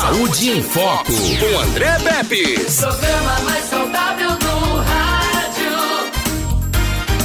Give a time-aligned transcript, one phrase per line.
[0.00, 2.54] Saúde em Foco, com André Pepe.
[2.76, 5.72] Programa mais saudável do rádio.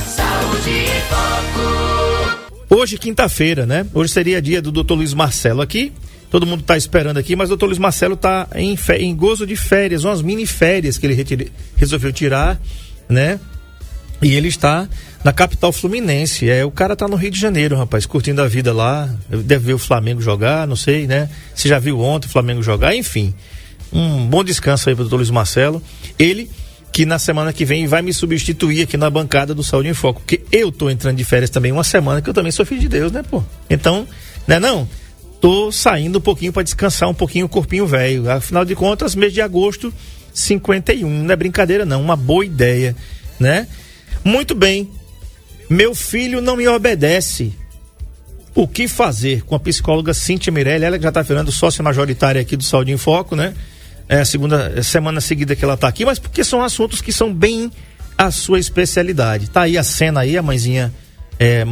[0.08, 2.76] Saúde em Foco.
[2.76, 3.86] Hoje, quinta-feira, né?
[3.94, 4.96] Hoje seria dia do Dr.
[4.96, 5.94] Luiz Marcelo aqui.
[6.32, 7.66] Todo mundo está esperando aqui, mas o Dr.
[7.66, 12.60] Luiz Marcelo está em, em gozo de férias, umas mini férias que ele resolveu tirar,
[13.08, 13.40] né?
[14.24, 14.88] E ele está
[15.24, 16.50] na capital fluminense.
[16.50, 19.14] É, o cara tá no Rio de Janeiro, rapaz, curtindo a vida lá.
[19.30, 21.30] Deve ver o Flamengo jogar, não sei, né?
[21.54, 23.34] Você já viu ontem o Flamengo jogar, enfim.
[23.92, 25.16] Um bom descanso aí pro Dr.
[25.16, 25.84] Luiz Marcelo.
[26.18, 26.50] Ele
[26.94, 30.22] que na semana que vem vai me substituir aqui na bancada do Saúde em Foco,
[30.22, 32.88] porque eu tô entrando de férias também uma semana que eu também sou filho de
[32.88, 33.44] Deus, né, pô?
[33.68, 34.08] Então,
[34.48, 34.88] né não?
[35.42, 38.30] Tô saindo um pouquinho para descansar um pouquinho o corpinho velho.
[38.30, 39.92] Afinal de contas, mês de agosto
[40.32, 42.96] 51, não é brincadeira não, uma boa ideia,
[43.40, 43.68] né?
[44.24, 44.90] Muito bem.
[45.70, 47.54] Meu filho não me obedece.
[48.56, 52.40] O que fazer com a psicóloga Cíntia Mirelli, ela que já está virando sócia majoritária
[52.40, 53.54] aqui do Saúde em Foco, né?
[54.08, 57.12] É a segunda é semana seguida que ela está aqui, mas porque são assuntos que
[57.12, 57.72] são bem
[58.18, 59.50] a sua especialidade.
[59.50, 60.94] Tá aí a cena aí, a mãezinha
[61.40, 61.64] é,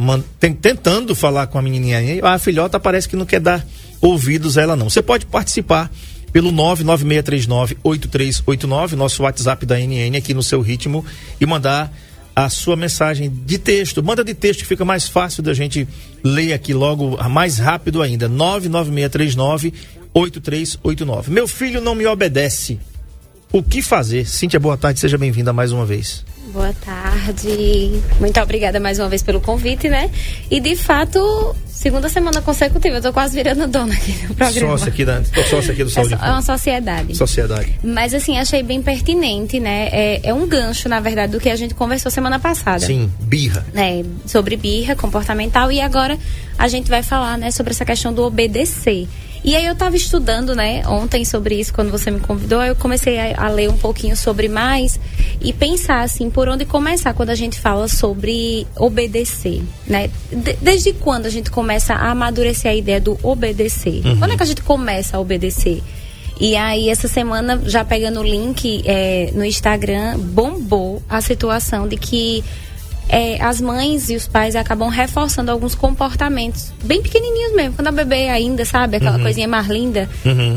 [0.60, 2.20] tentando falar com a menininha aí.
[2.22, 3.64] A filhota parece que não quer dar
[4.00, 4.90] ouvidos a ela não.
[4.90, 5.88] Você pode participar
[6.32, 11.04] pelo 996398389, nosso WhatsApp da NN aqui no seu ritmo
[11.40, 11.92] e mandar
[12.34, 14.02] a sua mensagem de texto.
[14.02, 15.88] Manda de texto que fica mais fácil da gente
[16.22, 18.28] ler aqui logo, mais rápido ainda.
[18.28, 21.28] 996398389.
[21.28, 22.80] Meu filho não me obedece.
[23.52, 24.26] O que fazer?
[24.26, 26.24] Cíntia, boa tarde, seja bem-vinda mais uma vez.
[26.48, 28.02] Boa tarde.
[28.18, 30.10] Muito obrigada mais uma vez pelo convite, né?
[30.50, 34.76] E de fato, segunda semana consecutiva, eu tô quase virando dona aqui do programa.
[34.76, 36.16] Sócia aqui, da, tô sócia aqui do é, Saúde.
[36.18, 37.16] só- é uma sociedade.
[37.16, 37.72] Sociedade.
[37.82, 39.88] Mas assim, achei bem pertinente, né?
[39.92, 42.80] É, é um gancho, na verdade, do que a gente conversou semana passada.
[42.84, 43.64] Sim, birra.
[43.72, 46.18] né, sobre birra comportamental e agora
[46.58, 49.06] a gente vai falar, né, sobre essa questão do obedecer.
[49.44, 52.76] E aí eu estava estudando, né, ontem sobre isso quando você me convidou, aí eu
[52.76, 55.00] comecei a, a ler um pouquinho sobre mais
[55.40, 60.08] e pensar assim, por onde começar quando a gente fala sobre obedecer, né?
[60.30, 64.02] De- desde quando a gente começa a amadurecer a ideia do obedecer?
[64.18, 65.82] Quando é que a gente começa a obedecer?
[66.40, 71.96] E aí, essa semana, já pegando o link é, no Instagram, bombou a situação de
[71.96, 72.42] que
[73.08, 77.74] é, as mães e os pais acabam reforçando alguns comportamentos bem pequenininhos mesmo.
[77.74, 78.96] Quando a bebê ainda, sabe?
[78.96, 80.08] Aquela coisinha mais linda.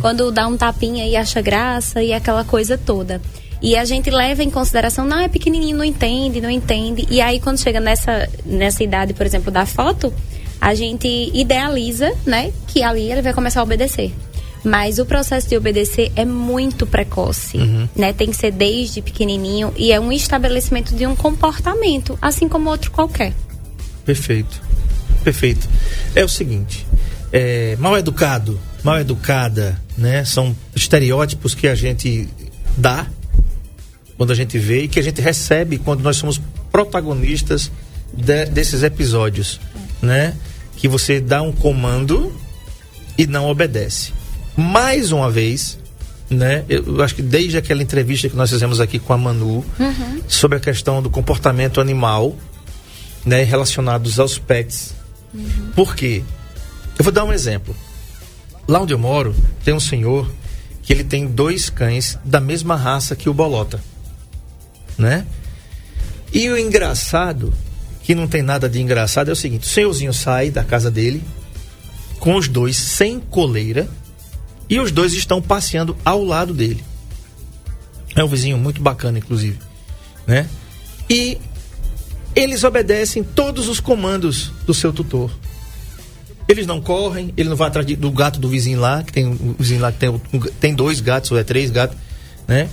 [0.01, 3.21] Quando dá um tapinha e acha graça e aquela coisa toda.
[3.61, 7.07] E a gente leva em consideração, não, é pequenininho, não entende, não entende.
[7.09, 10.13] E aí, quando chega nessa, nessa idade, por exemplo, da foto,
[10.59, 12.51] a gente idealiza, né?
[12.67, 14.13] Que ali ele vai começar a obedecer.
[14.65, 17.57] Mas o processo de obedecer é muito precoce,
[17.95, 18.11] né?
[18.11, 22.89] Tem que ser desde pequenininho e é um estabelecimento de um comportamento, assim como outro
[22.91, 23.31] qualquer.
[24.03, 24.59] Perfeito.
[25.23, 25.69] Perfeito.
[26.15, 26.85] É o seguinte,
[27.31, 30.25] é, mal educado, mal educada, né?
[30.25, 32.27] São estereótipos que a gente
[32.75, 33.07] dá
[34.17, 37.71] quando a gente vê e que a gente recebe quando nós somos protagonistas
[38.13, 39.59] de- desses episódios,
[40.01, 40.35] né?
[40.77, 42.33] Que você dá um comando
[43.17, 44.11] e não obedece.
[44.55, 45.77] Mais uma vez,
[46.29, 46.63] né?
[46.69, 49.63] Eu acho que desde aquela entrevista que nós fizemos aqui com a Manu
[50.27, 52.35] sobre a questão do comportamento animal,
[53.25, 54.93] né, relacionados aos pets.
[55.75, 56.23] Por quê?
[56.97, 57.75] Eu vou dar um exemplo.
[58.67, 60.29] Lá onde eu moro, tem um senhor
[60.81, 63.81] que ele tem dois cães da mesma raça que o Bolota,
[64.97, 65.25] né?
[66.33, 67.53] E o engraçado,
[68.03, 71.23] que não tem nada de engraçado, é o seguinte: o senhorzinho sai da casa dele
[72.19, 73.87] com os dois sem coleira
[74.69, 76.83] e os dois estão passeando ao lado dele.
[78.15, 79.59] É um vizinho muito bacana, inclusive,
[80.25, 80.47] né?
[81.09, 81.37] E
[82.35, 85.31] eles obedecem todos os comandos do seu tutor.
[86.47, 89.55] Eles não correm, ele não vai atrás do gato do vizinho lá, que tem um
[89.57, 90.21] vizinho lá que tem,
[90.59, 91.97] tem dois gatos ou é três gatos,
[92.47, 92.69] né?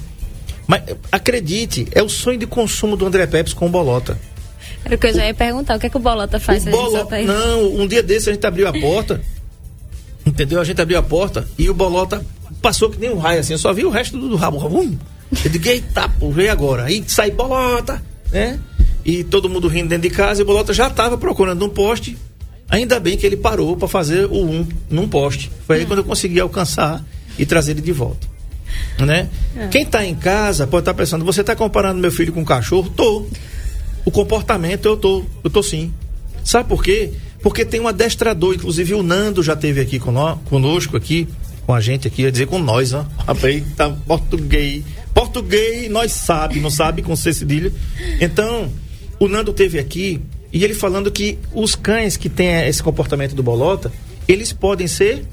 [0.67, 4.19] Mas acredite, é o sonho de consumo do André Pepes com o Bolota.
[4.85, 6.61] Era o que eu já ia perguntar, o que é que o Bolota faz?
[6.61, 7.27] O se a gente Bolo- só tá aí?
[7.27, 9.21] Não, um dia desse a gente abriu a porta.
[10.25, 10.61] Entendeu?
[10.61, 12.25] A gente abriu a porta e o Bolota
[12.61, 13.53] passou que nem um raio assim.
[13.53, 14.59] Eu só vi o resto do rabo.
[15.45, 16.85] Eu digo, eita, pô, veio agora.
[16.85, 18.59] Aí sai Bolota, né?
[19.05, 22.17] E todo mundo rindo dentro de casa e o Bolota já estava procurando um poste.
[22.69, 25.51] Ainda bem que ele parou para fazer o um num poste.
[25.67, 27.05] Foi aí quando eu consegui alcançar
[27.39, 28.27] e trazer ele de volta.
[28.99, 29.29] Né?
[29.71, 32.91] Quem tá em casa pode estar pensando, você tá comparando meu filho com um cachorro?
[32.97, 33.27] Tô.
[34.05, 35.93] O comportamento eu tô, eu tô sim.
[36.45, 37.13] Sabe por quê?
[37.43, 41.27] Porque tem um adestrador, inclusive o Nando já teve aqui cono- conosco aqui,
[41.67, 43.05] com a gente aqui, ia dizer com nós, ó.
[43.27, 44.85] Rapaz, tá português.
[45.13, 47.73] Português, nós sabe, não sabe com C cedilha.
[48.21, 48.71] Então,
[49.19, 50.21] o Nando teve aqui
[50.53, 53.93] e ele falando que os cães que têm esse comportamento do bolota,
[54.29, 55.25] eles podem ser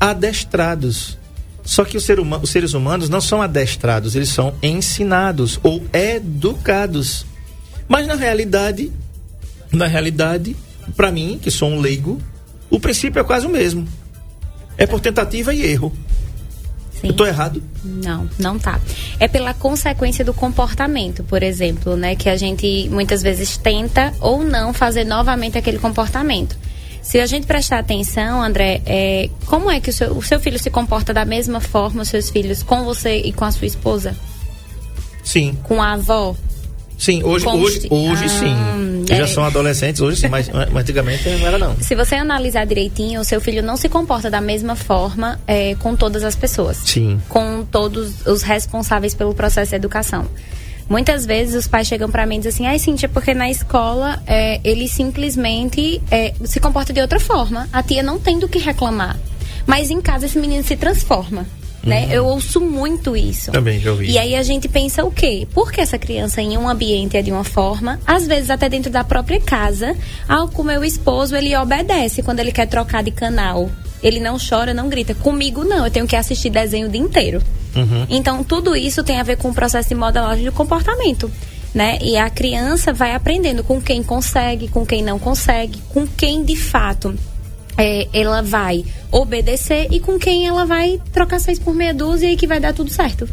[0.00, 1.18] adestrados.
[1.64, 7.24] Só que ser huma- os seres humanos não são adestrados, eles são ensinados ou educados.
[7.88, 8.90] Mas na realidade,
[9.70, 10.56] na realidade,
[10.96, 12.20] para mim, que sou um leigo,
[12.70, 13.86] o princípio é quase o mesmo.
[14.76, 15.92] É por tentativa e erro.
[17.00, 17.08] Sim.
[17.08, 17.62] Eu tô errado?
[17.82, 18.80] Não, não tá.
[19.18, 22.14] É pela consequência do comportamento, por exemplo, né?
[22.14, 26.56] Que a gente muitas vezes tenta ou não fazer novamente aquele comportamento.
[27.02, 30.58] Se a gente prestar atenção, André, é, como é que o seu, o seu filho
[30.58, 34.16] se comporta da mesma forma, os seus filhos, com você e com a sua esposa?
[35.24, 35.58] Sim.
[35.64, 36.36] Com a avó?
[36.98, 39.02] Sim, hoje, hoje, hoje Ah, sim.
[39.08, 39.26] Eles já é.
[39.26, 41.76] são adolescentes, hoje sim, mas, mas antigamente não era não.
[41.80, 45.96] Se você analisar direitinho, o seu filho não se comporta da mesma forma é, com
[45.96, 46.76] todas as pessoas.
[46.76, 47.20] Sim.
[47.28, 50.26] Com todos os responsáveis pelo processo de educação.
[50.88, 54.22] Muitas vezes os pais chegam pra mim e dizem assim, ai Cintia, porque na escola
[54.26, 57.68] é, ele simplesmente é, se comporta de outra forma.
[57.72, 59.18] A tia não tem do que reclamar.
[59.66, 61.46] Mas em casa esse menino se transforma.
[61.84, 62.08] Né?
[62.10, 63.50] Eu ouço muito isso.
[63.50, 64.10] Também já ouvi.
[64.10, 65.46] E aí a gente pensa o quê?
[65.52, 68.90] Por que essa criança em um ambiente é de uma forma, às vezes até dentro
[68.90, 69.96] da própria casa,
[70.28, 73.68] ao com meu esposo ele obedece quando ele quer trocar de canal.
[74.02, 75.14] Ele não chora, não grita.
[75.14, 77.42] Comigo não, eu tenho que assistir desenho o dia inteiro.
[78.08, 81.30] Então tudo isso tem a ver com o processo de modelagem do comportamento.
[81.74, 81.98] Né?
[82.02, 86.54] E a criança vai aprendendo com quem consegue, com quem não consegue, com quem de
[86.54, 87.14] fato
[87.76, 92.36] é, ela vai obedecer e com quem ela vai trocar seis por meia dúzia e
[92.36, 93.28] que vai dar tudo certo.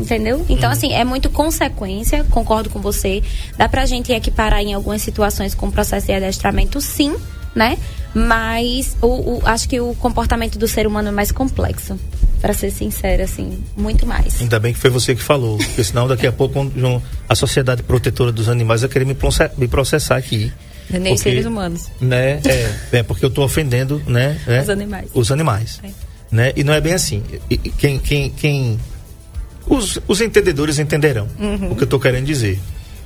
[0.00, 0.44] Entendeu?
[0.48, 3.22] Então, assim, é muito consequência, concordo com você.
[3.56, 7.14] Dá pra gente equiparar em algumas situações com o processo de adestramento, sim,
[7.54, 7.76] né?
[8.14, 9.06] Mas o,
[9.38, 11.98] o- acho que o comportamento do ser humano é mais complexo.
[12.40, 14.40] Pra ser sincera, assim, muito mais.
[14.40, 16.58] Ainda bem que foi você que falou, porque senão daqui a pouco
[17.28, 20.50] a Sociedade Protetora dos Animais vai querer me processar aqui.
[20.98, 21.88] Nem Porque, os seres humanos.
[22.00, 25.10] Né, é, é porque eu estou ofendendo, né, né, Os animais.
[25.14, 25.80] Os animais.
[25.82, 25.90] É.
[26.30, 26.52] Né?
[26.56, 27.22] E não é bem assim.
[27.50, 28.78] E- quem, quem, quem
[29.66, 31.72] os, os entendedores entenderão Uhum.
[31.72, 32.58] o que eu estou querendo dizer,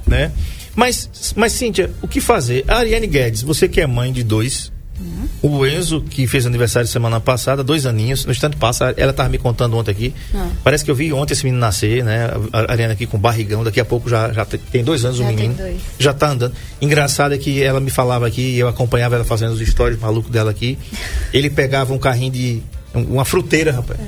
[0.07, 0.31] né?
[0.77, 2.65] Mas, mas Cíntia, o que fazer?
[2.67, 5.59] A Ariane Guedes, você que é mãe de dois, Uhum.
[5.59, 9.39] o Enzo, que fez aniversário semana passada, dois aninhos, no instante passa, ela estava me
[9.39, 10.15] contando ontem aqui.
[10.35, 10.49] Ah.
[10.63, 12.31] Parece que eu vi ontem esse menino nascer, né?
[12.53, 15.25] A Ariane aqui com barrigão, daqui a pouco já, já te- tem dois anos Já
[15.25, 15.55] o tem menino.
[15.55, 15.77] dois.
[15.99, 16.55] Já tá andando.
[16.81, 20.31] Engraçado é que ela me falava aqui, e eu acompanhava ela fazendo os stories malucos
[20.31, 20.79] dela aqui.
[21.33, 22.63] Ele pegava um carrinho de.
[22.95, 23.99] um- uma fruteira, rapaz.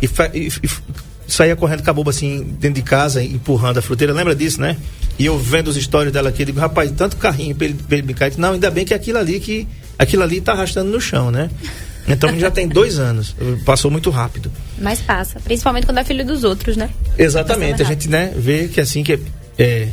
[0.00, 0.82] E, fa- e- e f-
[1.26, 4.12] saía correndo com a boba assim, dentro de casa, empurrando a fruteira.
[4.12, 4.76] Lembra disso, né?
[5.18, 7.96] E eu vendo os stories dela aqui, eu digo, rapaz, tanto carrinho pra ele, pra
[7.96, 8.28] ele brincar.
[8.28, 9.66] Disse, Não, ainda bem que aquilo ali que.
[9.98, 11.50] Aquilo ali tá arrastando no chão, né?
[12.06, 13.34] Então já tem dois anos.
[13.64, 14.50] Passou muito rápido.
[14.78, 15.40] Mas passa.
[15.40, 16.90] Principalmente quando é filho dos outros, né?
[17.18, 19.18] Exatamente, a gente né, vê que assim que é,
[19.58, 19.88] é,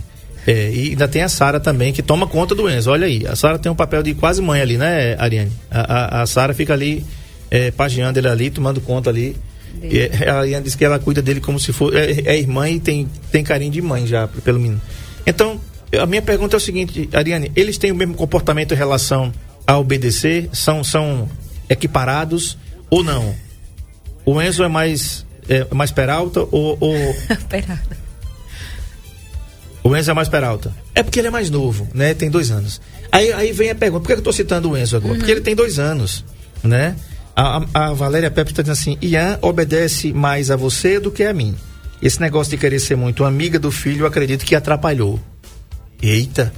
[0.48, 2.92] é, e ainda tem a Sara também que toma conta do Enzo.
[2.92, 5.52] Olha aí, a Sara tem um papel de quase mãe ali, né, Ariane?
[5.70, 7.06] A, a, a Sara fica ali
[7.50, 9.36] é, pagiando ele ali, tomando conta ali.
[9.84, 12.80] E, a Ariane disse que ela cuida dele como se fosse é, é irmã e
[12.80, 14.82] tem, tem carinho de mãe já pelo menino.
[15.26, 15.60] Então,
[16.00, 19.34] a minha pergunta é o seguinte, Ariane, eles têm o mesmo comportamento em relação
[19.66, 20.50] a obedecer?
[20.54, 21.30] São, são
[21.70, 22.58] equiparados
[22.90, 23.36] ou não?
[24.26, 27.16] O Enzo é mais é mais peralta ou, ou
[27.48, 27.82] Pera.
[29.84, 30.74] o Enzo é mais peralta?
[30.94, 32.14] É porque ele é mais novo, né?
[32.14, 32.82] Tem dois anos.
[33.12, 35.16] Aí, aí vem a pergunta, por que eu estou citando o Enzo agora?
[35.16, 36.26] Porque ele tem dois anos,
[36.64, 36.96] né?
[37.36, 41.24] A, a, a Valéria Pepe está dizendo assim, Ian obedece mais a você do que
[41.24, 41.56] a mim.
[42.02, 45.20] Esse negócio de querer ser muito amiga do filho, eu acredito que atrapalhou.
[46.02, 46.52] Eita.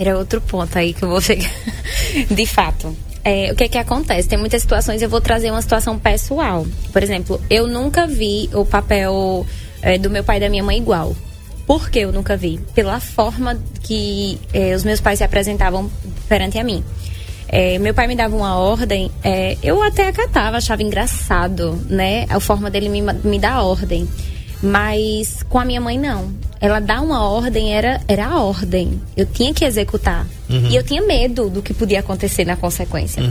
[0.00, 1.50] Era outro ponto aí que eu vou chegar.
[2.30, 2.96] De fato.
[3.22, 4.26] É, o que que acontece?
[4.26, 6.66] Tem muitas situações, eu vou trazer uma situação pessoal.
[6.90, 9.44] Por exemplo, eu nunca vi o papel
[9.82, 11.14] é, do meu pai e da minha mãe igual.
[11.66, 12.58] Por que eu nunca vi?
[12.74, 15.90] Pela forma que é, os meus pais se apresentavam
[16.26, 16.82] perante a mim.
[17.46, 22.24] É, meu pai me dava uma ordem, é, eu até acatava, achava engraçado, né?
[22.30, 24.08] A forma dele me, me dar ordem.
[24.62, 26.30] Mas com a minha mãe, não.
[26.60, 29.00] Ela dá uma ordem, era, era a ordem.
[29.16, 30.26] Eu tinha que executar.
[30.68, 33.22] E eu tinha medo do que podia acontecer na consequência.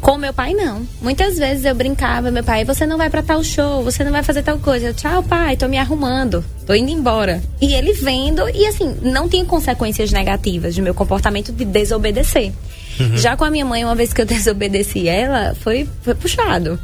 [0.00, 0.86] Com meu pai, não.
[1.02, 4.22] Muitas vezes eu brincava, meu pai, você não vai pra tal show, você não vai
[4.22, 4.86] fazer tal coisa.
[4.86, 7.42] Eu, tchau, pai, tô me arrumando, tô indo embora.
[7.60, 12.52] E ele vendo, e assim, não tinha consequências negativas de meu comportamento de desobedecer.
[13.14, 16.78] Já com a minha mãe, uma vez que eu desobedeci ela, foi, foi puxado.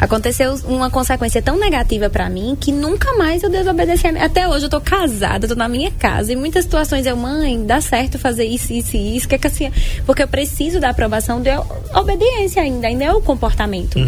[0.00, 4.06] Aconteceu uma consequência tão negativa pra mim que nunca mais eu desobedeci.
[4.06, 6.32] a Até hoje eu tô casada, tô na minha casa.
[6.32, 9.28] Em muitas situações eu, mãe, dá certo fazer isso, isso e isso.
[9.28, 9.70] Que é que assim,
[10.06, 11.50] porque eu preciso da aprovação de
[11.94, 13.98] obediência ainda, ainda é o comportamento.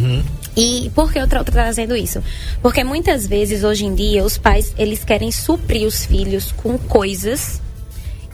[0.57, 2.23] E por que eu tô trazendo isso?
[2.63, 7.61] Porque muitas vezes, hoje em dia, os pais, eles querem suprir os filhos com coisas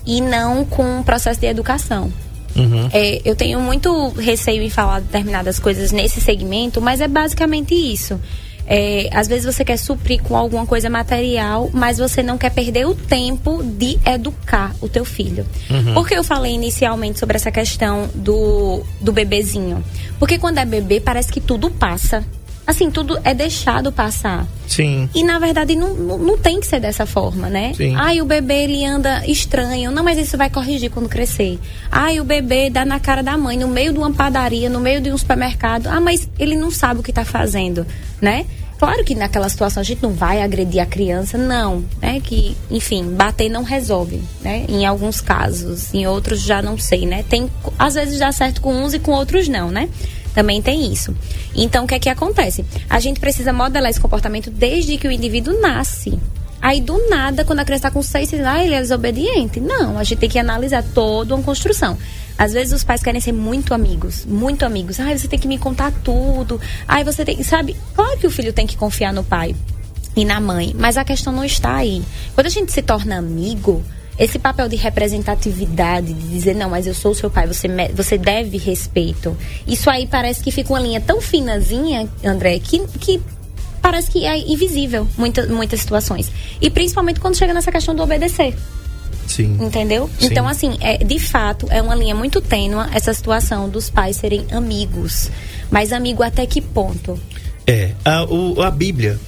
[0.07, 2.13] e não com um processo de educação.
[2.93, 8.21] É, eu tenho muito receio em falar determinadas coisas nesse segmento, mas é basicamente isso.
[8.71, 12.87] É, às vezes você quer suprir com alguma coisa material, mas você não quer perder
[12.87, 15.47] o tempo de educar o teu filho.
[15.71, 15.95] Uhum.
[15.95, 19.83] Por que eu falei inicialmente sobre essa questão do, do bebezinho?
[20.19, 22.23] Porque quando é bebê, parece que tudo passa.
[22.69, 24.47] Assim, tudo é deixado passar.
[24.67, 25.09] Sim.
[25.15, 27.73] E na verdade não, não, não tem que ser dessa forma, né?
[27.75, 27.95] Sim.
[27.97, 29.91] Ai, o bebê ele anda estranho.
[29.91, 31.59] Não, mas isso vai corrigir quando crescer.
[31.91, 35.01] Ai, o bebê dá na cara da mãe, no meio de uma padaria, no meio
[35.01, 35.87] de um supermercado.
[35.87, 37.87] Ah, mas ele não sabe o que está fazendo,
[38.21, 38.45] né?
[38.79, 42.21] Claro que naquela situação a gente não vai agredir a criança, não, né?
[42.21, 44.67] Que, enfim, bater não resolve, né?
[44.69, 47.25] Em alguns casos, em outros já não sei, né?
[47.29, 49.89] Tem, às vezes dá certo com uns e com outros não, né?
[50.39, 51.13] Também tem isso.
[51.53, 52.65] Então, o que é que acontece?
[52.89, 56.17] A gente precisa modelar esse comportamento desde que o indivíduo nasce.
[56.63, 59.59] Aí, do nada, quando a criança está com seis, seis ah, ele é desobediente.
[59.59, 61.99] Não, a gente tem que analisar toda uma construção.
[62.39, 65.01] Às vezes os pais querem ser muito amigos, muito amigos.
[65.01, 66.61] Ah, você tem que me contar tudo.
[66.87, 67.75] Ai, você tem, sabe?
[67.93, 69.57] Claro que o filho tem que confiar no pai
[70.15, 72.01] e na mãe, mas a questão não está aí.
[72.33, 73.83] Quando a gente se torna amigo,
[74.19, 78.57] esse papel de representatividade, de dizer, não, mas eu sou seu pai, você, você deve
[78.59, 79.37] respeito.
[79.67, 83.21] Isso aí parece que fica uma linha tão finazinha, André, que, que
[83.81, 86.31] parece que é invisível muita, muitas situações.
[86.61, 88.55] E principalmente quando chega nessa questão do obedecer.
[89.27, 89.57] Sim.
[89.61, 90.09] Entendeu?
[90.19, 90.27] Sim.
[90.27, 94.47] Então, assim, é, de fato, é uma linha muito tênua essa situação dos pais serem
[94.51, 95.31] amigos.
[95.71, 97.21] Mas amigo até que ponto?
[97.67, 97.93] É.
[98.05, 99.21] A, o- a Bíblia,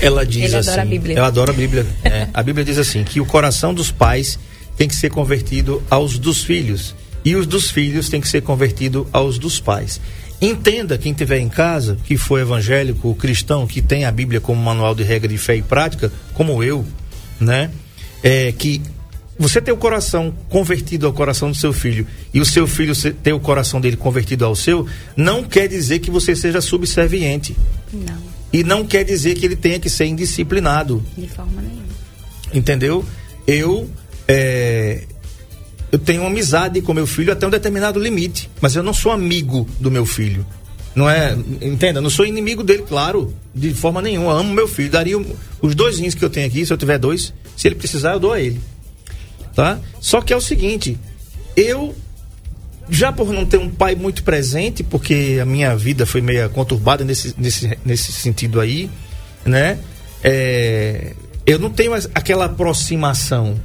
[0.00, 0.68] ela diz Ele assim.
[0.70, 1.16] adora a Bíblia.
[1.16, 1.86] Eu adoro a Bíblia.
[2.04, 2.28] é.
[2.32, 4.38] a Bíblia diz assim: que o coração dos pais
[4.76, 6.94] tem que ser convertido aos dos filhos.
[7.24, 10.00] E os dos filhos tem que ser convertido aos dos pais.
[10.40, 14.94] Entenda, quem tiver em casa, que for evangélico, cristão, que tem a Bíblia como manual
[14.94, 16.84] de regra de fé e prática, como eu,
[17.40, 17.70] né?
[18.22, 18.82] É que
[19.38, 23.32] você ter o coração convertido ao coração do seu filho e o seu filho ter
[23.32, 24.86] o coração dele convertido ao seu,
[25.16, 27.56] não quer dizer que você seja subserviente.
[27.92, 28.18] Não,
[28.56, 31.04] E não quer dizer que ele tenha que ser indisciplinado.
[31.14, 31.84] de forma nenhuma.
[32.54, 33.04] Entendeu?
[33.46, 33.86] Eu.
[34.26, 35.02] é,
[35.92, 39.12] eu tenho uma amizade com meu filho até um determinado limite, mas eu não sou
[39.12, 40.44] amigo do meu filho.
[40.94, 44.32] Não é, entenda, não sou inimigo dele, claro, de forma nenhuma.
[44.32, 45.18] Amo meu filho, daria
[45.60, 48.20] os dois rins que eu tenho aqui, se eu tiver dois, se ele precisar, eu
[48.20, 48.58] dou a ele.
[49.54, 49.78] Tá?
[50.00, 50.98] Só que é o seguinte,
[51.54, 51.94] eu
[52.88, 57.04] já por não ter um pai muito presente, porque a minha vida foi meio conturbada
[57.04, 58.90] nesse, nesse, nesse sentido aí,
[59.44, 59.78] né?
[60.22, 61.12] É,
[61.44, 63.60] eu não tenho mais aquela aproximação,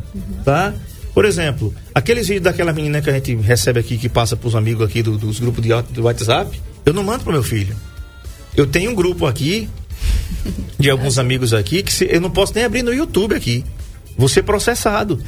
[0.46, 0.74] tá?
[1.14, 4.86] Por exemplo, aqueles vídeos daquela menina que a gente recebe aqui, que passa pros amigos
[4.88, 7.76] aqui do- dos grupos de, do WhatsApp, eu não mando pro meu filho.
[8.56, 9.68] Eu tenho um grupo aqui,
[10.80, 13.64] de alguns amigos aqui, que se- eu não posso nem abrir no YouTube aqui.
[14.18, 15.22] Vou ser processado.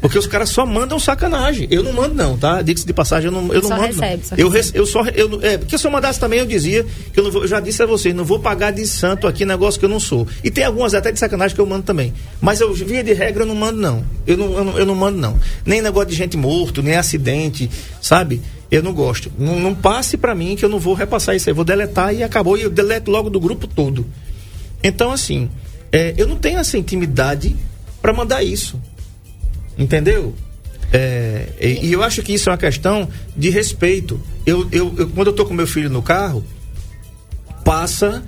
[0.00, 1.68] Porque os caras só mandam sacanagem.
[1.70, 2.62] Eu não mando, não, tá?
[2.62, 3.94] Diga-se de passagem, eu não, eu não Só mando.
[3.94, 4.02] não.
[4.02, 5.02] recebe, só eu, rece- eu só.
[5.04, 7.48] Eu, não- é, porque se eu mandasse também, eu dizia que eu, não vou, eu
[7.48, 10.26] já disse a vocês, não vou pagar de santo aqui negócio que eu não sou.
[10.42, 12.14] E tem algumas até de sacanagem que eu mando também.
[12.40, 14.02] Mas eu, via de regra, eu não mando, não.
[14.26, 15.38] Eu não, eu não, eu não mando, não.
[15.66, 17.68] Nem negócio de gente morto, nem acidente,
[18.00, 18.40] sabe?
[18.70, 19.30] Eu não gosto.
[19.38, 21.52] Não, não passe pra mim que eu não vou repassar isso aí.
[21.52, 22.56] Eu vou deletar e acabou.
[22.56, 24.06] E eu deleto logo do grupo todo.
[24.82, 25.50] Então, assim,
[25.92, 27.54] é, eu não tenho essa intimidade
[28.00, 28.80] pra mandar isso.
[29.80, 30.34] Entendeu?
[30.92, 34.20] É, e, e eu acho que isso é uma questão de respeito.
[34.46, 36.44] Eu, eu, eu- quando eu tô com meu filho no carro,
[37.64, 38.22] passa,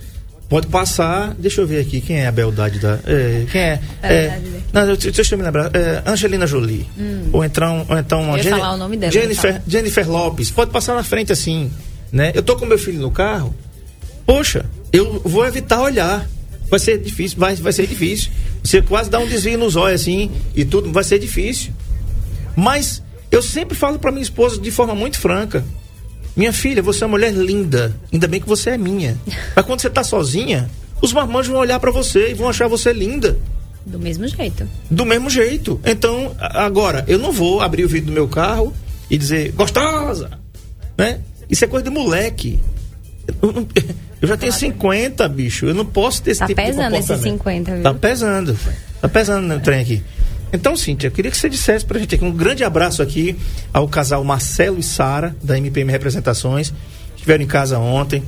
[0.48, 1.34] pode passar.
[1.38, 2.98] Deixa eu ver aqui quem é a beldade da.
[3.06, 3.80] é, quem é?
[4.02, 4.40] É
[4.72, 5.70] não, deixa eu me lembrar.
[5.74, 6.86] É, Angelina Jolie.
[7.32, 8.38] Ou então, ou então Hum.
[8.38, 9.60] Jenni- falar o nome dela, Jennifer.
[9.66, 10.50] Jennifer Lopes.
[10.50, 11.70] Pode passar na frente assim,
[12.10, 12.32] né?
[12.34, 13.54] Eu tô com meu filho no carro.
[14.24, 16.26] Poxa, eu vou evitar olhar.
[16.72, 18.30] Vai ser difícil, vai, vai ser difícil.
[18.64, 21.70] Você quase dá um desvio nos olhos assim e tudo, vai ser difícil.
[22.56, 25.62] Mas eu sempre falo para minha esposa de forma muito franca:
[26.34, 27.94] Minha filha, você é uma mulher linda.
[28.10, 29.18] Ainda bem que você é minha.
[29.54, 30.70] Mas quando você tá sozinha,
[31.02, 33.38] os marmanjos vão olhar para você e vão achar você linda.
[33.84, 34.66] Do mesmo jeito.
[34.90, 35.78] Do mesmo jeito.
[35.84, 38.72] Então, agora, eu não vou abrir o vidro do meu carro
[39.10, 40.30] e dizer, gostosa!
[40.96, 41.20] Né?
[41.50, 42.58] Isso é coisa de moleque.
[44.22, 45.66] Eu, já tenho 50, bicho.
[45.66, 47.38] Eu não posso ter esse Tá tipo de pesando esses comportamento.
[47.38, 47.82] 50, viu?
[47.82, 48.58] Tá pesando.
[49.00, 50.02] Tá pesando no trem aqui.
[50.52, 53.36] Então, Cíntia, eu queria que você dissesse pra gente aqui um grande abraço aqui
[53.72, 56.72] ao casal Marcelo e Sara, da MPM Representações.
[57.16, 58.22] Estiveram em casa ontem.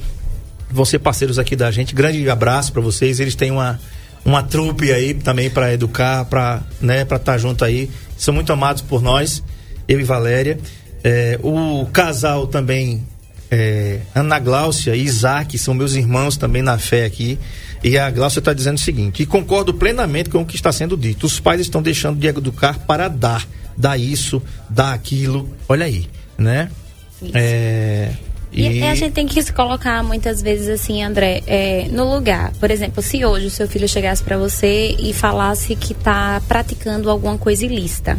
[0.70, 1.94] Vão ser parceiros aqui da gente.
[1.94, 3.20] Grande abraço para vocês.
[3.20, 3.78] Eles têm uma,
[4.24, 7.88] uma trupe aí também para educar, para né, pra estar junto aí.
[8.16, 9.42] São muito amados por nós,
[9.86, 10.58] eu e Valéria.
[11.04, 13.06] É, o casal também,
[13.50, 17.38] é, Ana Gláucia e Isaac, são meus irmãos também na fé aqui.
[17.82, 20.96] E a Gláucia está dizendo o seguinte: e concordo plenamente com o que está sendo
[20.96, 21.26] dito.
[21.26, 23.46] Os pais estão deixando de educar para dar.
[23.76, 25.48] Dar isso, dar aquilo.
[25.68, 26.08] Olha aí,
[26.38, 26.70] né?
[27.20, 27.32] Isso.
[27.34, 28.10] É,
[28.52, 32.52] E, e a gente tem que se colocar muitas vezes assim, André, é, no lugar.
[32.60, 37.10] Por exemplo, se hoje o seu filho chegasse para você e falasse que está praticando
[37.10, 38.16] alguma coisa ilícita,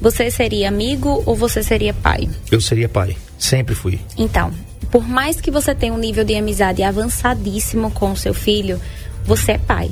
[0.00, 2.28] você seria amigo ou você seria pai?
[2.50, 3.16] Eu seria pai.
[3.44, 4.00] Sempre fui.
[4.16, 4.50] Então,
[4.90, 8.80] por mais que você tenha um nível de amizade avançadíssimo com o seu filho,
[9.22, 9.90] você é pai.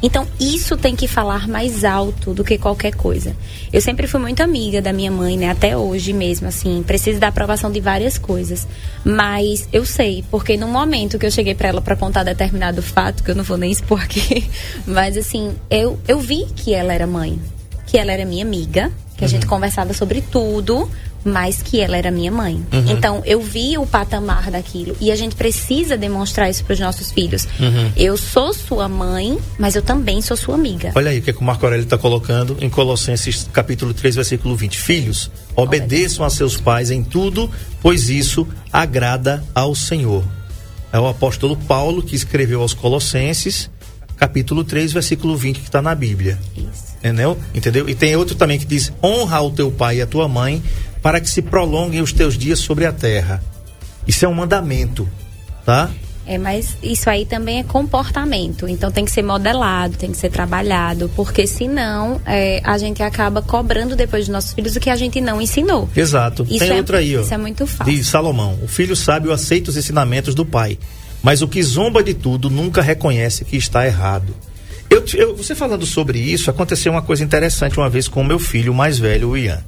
[0.00, 3.34] Então, isso tem que falar mais alto do que qualquer coisa.
[3.72, 5.50] Eu sempre fui muito amiga da minha mãe, né?
[5.50, 6.80] Até hoje mesmo, assim.
[6.84, 8.68] Preciso da aprovação de várias coisas.
[9.04, 13.24] Mas eu sei, porque no momento que eu cheguei para ela para contar determinado fato,
[13.24, 14.48] que eu não vou nem expor aqui,
[14.86, 17.40] mas assim, eu, eu vi que ela era mãe.
[17.84, 20.88] Que ela era minha amiga, que a gente conversava sobre tudo,
[21.24, 22.54] mas que ela era minha mãe.
[22.72, 22.84] Uhum.
[22.90, 27.10] Então eu vi o patamar daquilo e a gente precisa demonstrar isso para os nossos
[27.12, 27.46] filhos.
[27.58, 27.92] Uhum.
[27.96, 30.92] Eu sou sua mãe, mas eu também sou sua amiga.
[30.94, 34.16] Olha aí o que, é que o Marco Aurélio está colocando em Colossenses capítulo 3,
[34.16, 34.78] versículo 20.
[34.78, 37.50] Filhos, obedeçam a seus pais em tudo,
[37.80, 40.24] pois isso agrada ao Senhor.
[40.92, 43.70] É o apóstolo Paulo que escreveu aos Colossenses,
[44.16, 46.38] capítulo 3, versículo 20, que está na Bíblia.
[46.56, 46.92] Isso.
[46.98, 47.36] Entendeu?
[47.54, 47.88] Entendeu?
[47.88, 50.62] E tem outro também que diz: honra o teu pai e a tua mãe,
[51.02, 53.42] para que se prolonguem os teus dias sobre a terra.
[54.06, 55.08] Isso é um mandamento,
[55.66, 55.90] tá?
[56.24, 58.68] É, mas isso aí também é comportamento.
[58.68, 63.42] Então tem que ser modelado, tem que ser trabalhado, porque senão é, a gente acaba
[63.42, 65.90] cobrando depois dos nossos filhos o que a gente não ensinou.
[65.96, 66.46] Exato.
[66.48, 67.22] Isso tem é- outra aí, ó.
[67.22, 67.92] isso é muito fácil.
[67.92, 70.78] De Salomão: o filho sábio aceita os ensinamentos do pai,
[71.22, 74.32] mas o que zomba de tudo nunca reconhece que está errado.
[74.88, 78.38] Eu, eu- você falando sobre isso, aconteceu uma coisa interessante uma vez com o meu
[78.38, 79.60] filho mais velho, o Ian.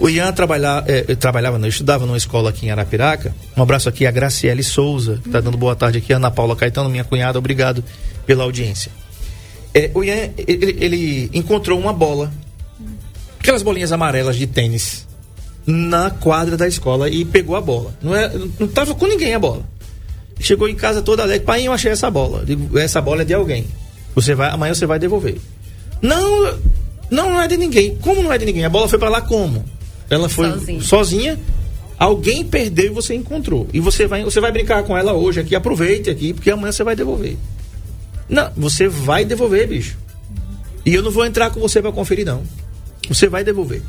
[0.00, 3.34] O Ian trabalha, é, trabalhava, não, estudava numa escola aqui em Arapiraca.
[3.56, 6.88] Um abraço aqui a Graciele Souza, que está dando boa tarde aqui, Ana Paula Caetano,
[6.88, 7.84] minha cunhada, obrigado
[8.26, 8.90] pela audiência.
[9.74, 12.32] É, o Ian, ele, ele encontrou uma bola,
[13.40, 15.06] aquelas bolinhas amarelas de tênis,
[15.66, 17.94] na quadra da escola e pegou a bola.
[18.02, 19.62] Não, é, não tava com ninguém a bola.
[20.40, 22.42] Chegou em casa toda alegre, pai, eu achei essa bola.
[22.76, 23.66] Essa bola é de alguém.
[24.14, 25.36] Você vai, amanhã você vai devolver.
[26.00, 26.58] Não,
[27.10, 27.96] não, não é de ninguém.
[27.96, 28.64] Como não é de ninguém?
[28.64, 29.64] A bola foi para lá como?
[30.10, 30.80] Ela foi Sozinha.
[30.82, 31.38] sozinha.
[31.98, 33.66] Alguém perdeu e você encontrou.
[33.72, 36.84] E você vai, você vai brincar com ela hoje aqui, aproveite aqui, porque amanhã você
[36.84, 37.36] vai devolver.
[38.28, 39.96] Não, você vai devolver, bicho.
[40.86, 42.42] E eu não vou entrar com você para conferir, não.
[43.08, 43.82] Você vai devolver.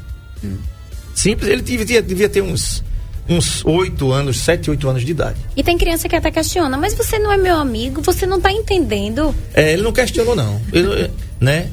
[1.13, 2.83] Simples, ele devia, devia ter uns
[3.29, 5.37] uns 8 anos, 7, 8 anos de idade.
[5.55, 8.51] E tem criança que até questiona, mas você não é meu amigo, você não tá
[8.51, 9.35] entendendo.
[9.53, 10.59] É, ele não questionou, não.
[10.73, 11.69] Ele, né?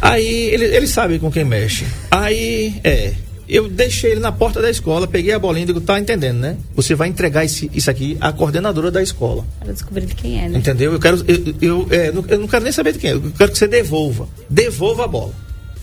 [0.00, 1.84] Aí ele, ele sabe com quem mexe.
[2.10, 3.12] Aí, é.
[3.48, 6.56] Eu deixei ele na porta da escola, peguei a bolinha e digo, tá entendendo, né?
[6.74, 9.44] Você vai entregar esse, isso aqui à coordenadora da escola.
[9.60, 10.58] Para descobrir de quem é, né?
[10.58, 10.92] Entendeu?
[10.92, 11.22] Eu quero.
[11.28, 13.10] Eu, eu, é, não- eu não quero nem saber de quem.
[13.10, 13.14] é.
[13.14, 14.26] Eu quero que você devolva.
[14.48, 15.34] Devolva a bola.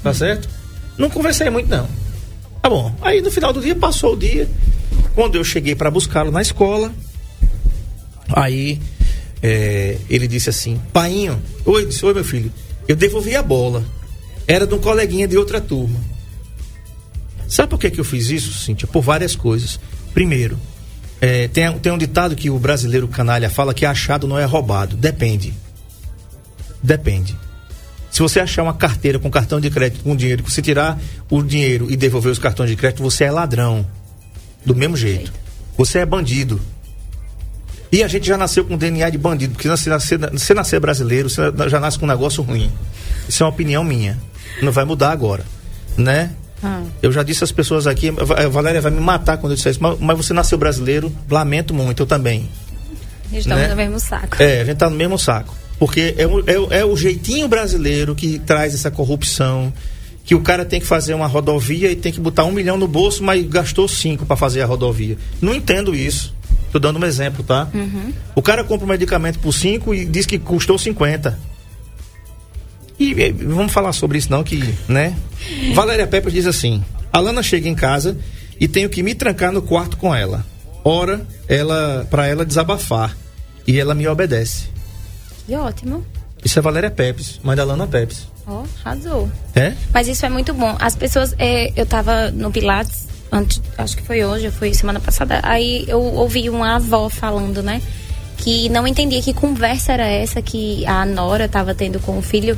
[0.02, 0.50] Tá certo?
[0.98, 1.88] Não conversei muito, não.
[2.62, 2.92] Tá bom.
[3.02, 4.50] Aí no final do dia, passou o dia.
[5.14, 6.92] Quando eu cheguei para buscá-lo na escola,
[8.34, 8.80] aí
[9.44, 12.52] é, ele disse assim: Painho, oi, disse, oi meu filho,
[12.90, 13.86] eu devolvi a bola.
[14.48, 16.00] Era de um coleguinha de outra turma.
[17.48, 18.88] Sabe por que, que eu fiz isso, Cíntia?
[18.88, 19.80] Por várias coisas.
[20.12, 20.58] Primeiro,
[21.22, 24.98] é, tem, tem um ditado que o brasileiro canalha fala que achado não é roubado.
[24.98, 25.54] Depende.
[26.82, 27.38] Depende.
[28.10, 31.00] Se você achar uma carteira com cartão de crédito com dinheiro, você tirar
[31.30, 33.86] o dinheiro e devolver os cartões de crédito, você é ladrão.
[34.66, 35.32] Do mesmo jeito.
[35.78, 36.60] Você é bandido.
[37.92, 41.30] E a gente já nasceu com DNA de bandido, porque se nascer, se nascer brasileiro,
[41.30, 42.72] você já nasce com um negócio ruim.
[43.28, 44.18] Isso é uma opinião minha.
[44.62, 45.44] Não vai mudar agora.
[45.98, 46.32] Né?
[46.62, 46.84] Ah.
[47.02, 49.82] Eu já disse às pessoas aqui, a Valéria vai me matar quando eu disser isso,
[49.82, 52.48] mas, mas você nasceu brasileiro, lamento muito, eu também.
[53.32, 53.70] Estamos né?
[53.70, 54.42] no mesmo saco.
[54.42, 55.56] É, a gente tá no mesmo saco.
[55.78, 59.72] Porque é o, é, é o jeitinho brasileiro que traz essa corrupção.
[60.26, 62.88] Que o cara tem que fazer uma rodovia e tem que botar um milhão no
[62.88, 65.18] bolso, mas gastou cinco para fazer a rodovia.
[65.42, 66.36] Não entendo isso.
[66.72, 67.68] Tô dando um exemplo, tá?
[68.36, 71.38] O cara compra um medicamento por cinco e diz que custou 50.
[73.00, 75.16] E eh, vamos falar sobre isso não, que, né?
[75.74, 78.18] Valéria Pepper diz assim: Alana chega em casa
[78.60, 80.46] e tenho que me trancar no quarto com ela.
[80.84, 83.16] Ora, ela para ela desabafar
[83.66, 84.68] e ela me obedece.
[85.46, 86.06] Que ótimo.
[86.44, 88.28] Isso é Valéria Pepes, mãe da Alana Pepes.
[88.46, 89.30] Ó, arrasou.
[89.56, 89.74] É?
[89.94, 90.76] Mas isso é muito bom.
[90.80, 91.34] As pessoas.
[91.38, 95.40] é, eu tava no Pilates, antes, acho que foi hoje, foi semana passada.
[95.44, 97.82] Aí eu ouvi uma avó falando, né?
[98.38, 102.58] Que não entendia que conversa era essa que a Nora tava tendo com o filho.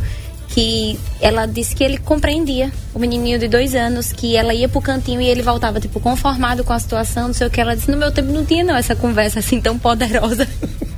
[0.50, 4.82] Que ela disse que ele compreendia o menininho de dois anos, que ela ia pro
[4.82, 7.62] cantinho e ele voltava, tipo, conformado com a situação, não sei o que.
[7.62, 10.46] Ela disse: No meu tempo não tinha, não, essa conversa assim tão poderosa.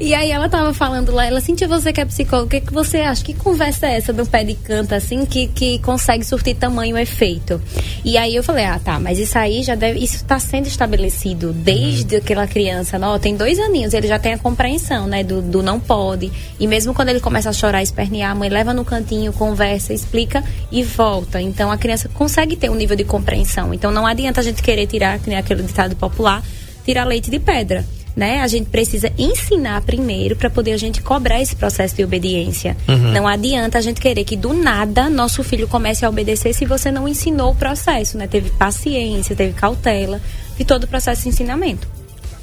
[0.00, 2.72] E aí ela tava falando lá, ela sentiu você que é psicóloga, o que, que
[2.72, 3.24] você acha?
[3.24, 7.60] Que conversa é essa do pé de canto, assim, que, que consegue surtir tamanho efeito?
[8.04, 9.98] E aí eu falei, ah, tá, mas isso aí já deve.
[9.98, 14.38] Isso tá sendo estabelecido desde aquela criança, não, tem dois aninhos, ele já tem a
[14.38, 15.22] compreensão, né?
[15.22, 16.32] Do, do não pode.
[16.58, 20.42] E mesmo quando ele começa a chorar, espernear, a mãe leva no cantinho, conversa, explica
[20.70, 21.40] e volta.
[21.40, 23.72] Então a criança consegue ter um nível de compreensão.
[23.72, 26.42] Então não adianta a gente querer tirar, que nem aquele ditado popular,
[26.84, 28.40] tirar leite de pedra né?
[28.40, 32.76] A gente precisa ensinar primeiro para poder a gente cobrar esse processo de obediência.
[32.88, 33.12] Uhum.
[33.12, 36.90] Não adianta a gente querer que do nada nosso filho comece a obedecer se você
[36.90, 38.26] não ensinou o processo, né?
[38.26, 40.20] Teve paciência, teve cautela
[40.56, 41.88] de todo o processo de ensinamento.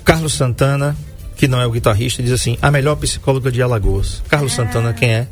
[0.03, 0.95] Carlos Santana,
[1.35, 4.23] que não é o guitarrista, diz assim: a melhor psicóloga de Alagoas.
[4.27, 4.55] Carlos ah.
[4.57, 5.27] Santana, quem é?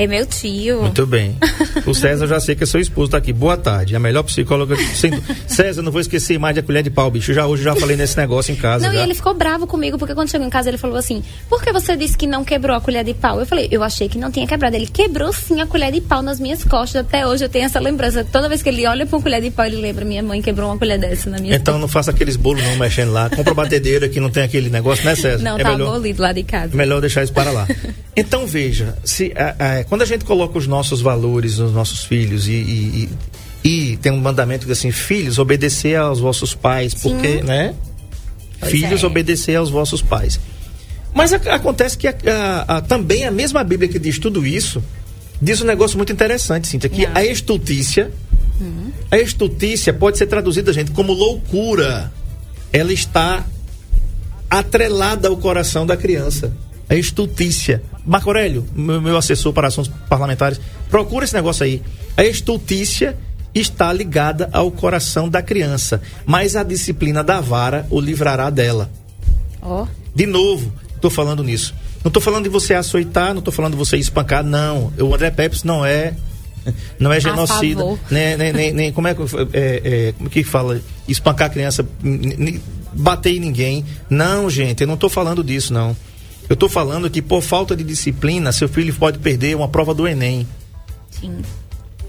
[0.00, 0.80] É meu tio.
[0.80, 1.36] Muito bem.
[1.86, 3.34] O César já sei que é seu esposo tá aqui.
[3.34, 3.94] Boa tarde.
[3.94, 4.74] A melhor psicóloga.
[4.94, 5.22] Sendo...
[5.46, 7.34] César, não vou esquecer mais de a colher de pau, bicho.
[7.34, 8.86] Já hoje já falei nesse negócio em casa.
[8.86, 9.00] Não, já.
[9.00, 11.70] e ele ficou bravo comigo, porque quando chegou em casa ele falou assim: Por que
[11.70, 13.40] você disse que não quebrou a colher de pau?
[13.40, 14.74] Eu falei, eu achei que não tinha quebrado.
[14.74, 17.02] Ele quebrou sim a colher de pau nas minhas costas.
[17.02, 18.24] Até hoje eu tenho essa lembrança.
[18.24, 20.70] Toda vez que ele olha pra uma colher de pau, ele lembra: minha mãe quebrou
[20.70, 23.28] uma colher dessa na minha Então não faça aqueles bolos não mexendo lá.
[23.28, 25.44] Compra batedeira que não tem aquele negócio, né, César?
[25.44, 25.88] Não, é tá melhor...
[25.88, 26.74] abolido lá de casa.
[26.74, 27.68] Melhor deixar isso para lá.
[28.16, 29.32] Então veja, se,
[29.88, 33.08] quando a gente coloca os nossos valores nos nossos filhos e, e,
[33.64, 36.98] e, e tem um mandamento que assim, filhos, obedecer aos vossos pais, Sim.
[37.02, 37.74] porque, né?
[38.58, 39.06] Pois filhos, é.
[39.06, 40.40] obedecer aos vossos pais.
[41.14, 42.08] Mas a, acontece que
[42.88, 44.82] também a mesma Bíblia que diz tudo isso,
[45.40, 47.16] diz um negócio muito interessante, Cíntia, que Não.
[47.16, 48.10] a estultícia,
[48.60, 48.90] uhum.
[49.10, 52.12] a estultícia pode ser traduzida, gente, como loucura.
[52.72, 53.44] Ela está
[54.48, 56.52] atrelada ao coração da criança.
[56.88, 57.82] A estultícia.
[58.04, 61.82] Marco Aurélio, meu, meu assessor para assuntos parlamentares, procura esse negócio aí.
[62.16, 63.16] A estultícia
[63.54, 68.90] está ligada ao coração da criança, mas a disciplina da vara o livrará dela.
[69.62, 69.86] Oh.
[70.14, 71.74] De novo, estou falando nisso.
[72.02, 74.92] Não estou falando de você açoitar, não estou falando de você espancar, não.
[74.98, 76.14] O André Pepes não é
[76.98, 80.80] não é genocida, nem, nem, nem, nem, como é que é, é, como que fala
[81.08, 81.86] espancar a criança,
[82.92, 83.84] bater em ninguém.
[84.08, 85.96] Não, gente, eu não estou falando disso, não.
[86.50, 90.08] Eu estou falando que por falta de disciplina, seu filho pode perder uma prova do
[90.08, 90.44] Enem.
[91.08, 91.42] Sim.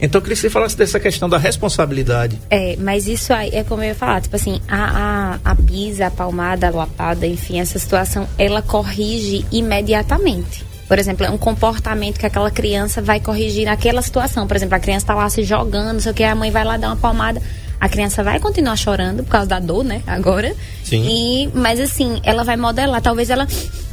[0.01, 2.39] Então eu queria que você falasse dessa questão da responsabilidade.
[2.49, 6.08] É, mas isso aí é como eu ia falar, tipo assim, a, a, a pisa,
[6.08, 10.65] a palmada, a lapada, enfim, essa situação, ela corrige imediatamente.
[10.88, 14.47] Por exemplo, é um comportamento que aquela criança vai corrigir naquela situação.
[14.47, 16.65] Por exemplo, a criança está lá se jogando, não sei o que, a mãe vai
[16.65, 17.39] lá dar uma palmada
[17.81, 20.03] a criança vai continuar chorando por causa da dor, né?
[20.05, 20.55] Agora.
[20.83, 21.03] Sim.
[21.03, 23.01] E, mas assim, ela vai modelar.
[23.01, 23.47] Talvez ela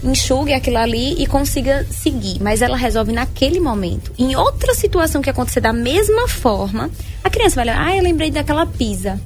[0.05, 2.39] enxugue aquilo ali e consiga seguir.
[2.39, 4.13] Mas ela resolve naquele momento.
[4.19, 6.91] Em outra situação que acontecer da mesma forma,
[7.25, 9.19] a criança vai olhar, ah, eu lembrei daquela pisa.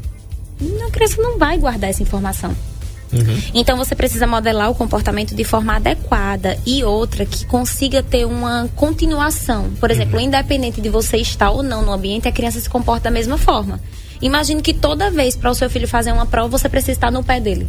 [0.86, 2.54] A criança não vai guardar essa informação.
[3.12, 3.42] Uhum.
[3.52, 8.70] Então você precisa modelar o comportamento de forma adequada e outra que consiga ter uma
[8.76, 9.72] continuação.
[9.80, 10.26] Por exemplo, uhum.
[10.26, 13.80] independente de você estar ou não no ambiente, a criança se comporta da mesma forma.
[14.22, 17.22] Imagine que toda vez para o seu filho fazer uma prova, você precisa estar no
[17.22, 17.68] pé dele.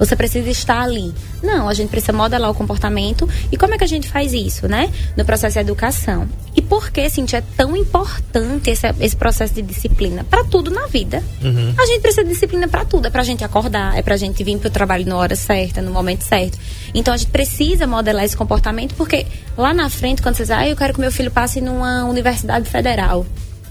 [0.00, 1.12] Você precisa estar ali.
[1.42, 3.28] Não, a gente precisa modelar o comportamento.
[3.52, 4.90] E como é que a gente faz isso, né?
[5.14, 6.26] No processo de educação.
[6.56, 10.24] E por que, Cintia, é tão importante esse, esse processo de disciplina?
[10.24, 11.22] Para tudo na vida.
[11.42, 11.74] Uhum.
[11.78, 13.08] A gente precisa de disciplina para tudo.
[13.08, 15.36] É para a gente acordar, é para a gente vir para o trabalho na hora
[15.36, 16.58] certa, no momento certo.
[16.94, 20.66] Então a gente precisa modelar esse comportamento, porque lá na frente, quando você diz, ah,
[20.66, 23.26] eu quero que meu filho passe numa universidade federal.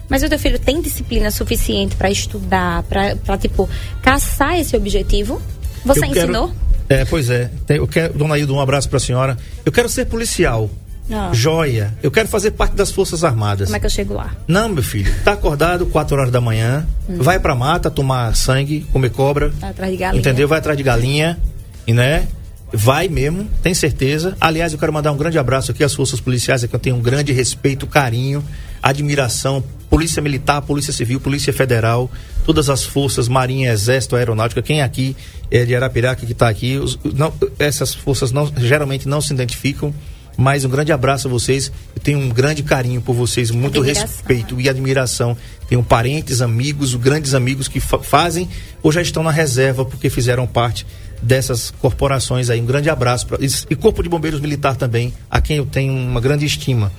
[0.10, 3.70] Mas o teu filho tem disciplina suficiente para estudar, para tipo
[4.02, 5.42] caçar esse objetivo?
[5.86, 6.48] Você eu ensinou?
[6.88, 7.52] Quero, é, pois é.
[7.70, 9.38] Eu quero, dona Hilda, um abraço para a senhora.
[9.64, 10.70] Eu quero ser policial.
[11.12, 11.32] Ah.
[11.34, 11.94] Joia.
[12.04, 13.68] Eu quero fazer parte das Forças Armadas.
[13.68, 14.36] Como é que eu chego lá?
[14.48, 15.12] Não, meu filho.
[15.24, 17.18] Tá acordado 4 horas da manhã, hum.
[17.18, 19.50] vai pra mata tomar sangue, comer cobra.
[19.50, 20.20] Vai atrás de galinha.
[20.20, 20.48] Entendeu?
[20.48, 21.40] Vai atrás de galinha,
[21.88, 22.28] e né?
[22.72, 24.38] Vai mesmo, tem certeza.
[24.40, 27.02] Aliás, eu quero mandar um grande abraço aqui às forças policiais, que eu tenho um
[27.02, 28.44] grande respeito, carinho,
[28.84, 29.64] admiração
[30.00, 32.10] Polícia Militar, Polícia Civil, Polícia Federal,
[32.46, 35.14] todas as forças, Marinha, Exército, Aeronáutica, quem aqui
[35.52, 39.94] é de Arapiraca que está aqui, os, não, essas forças não, geralmente não se identificam,
[40.38, 44.08] mas um grande abraço a vocês, eu tenho um grande carinho por vocês, muito admiração.
[44.08, 45.36] respeito e admiração.
[45.68, 48.48] Tenho parentes, amigos, grandes amigos que fa fazem
[48.82, 50.88] ou já estão na reserva porque fizeram parte
[51.22, 52.62] dessas corporações aí.
[52.62, 56.22] Um grande abraço pra, e Corpo de Bombeiros Militar também, a quem eu tenho uma
[56.22, 56.90] grande estima.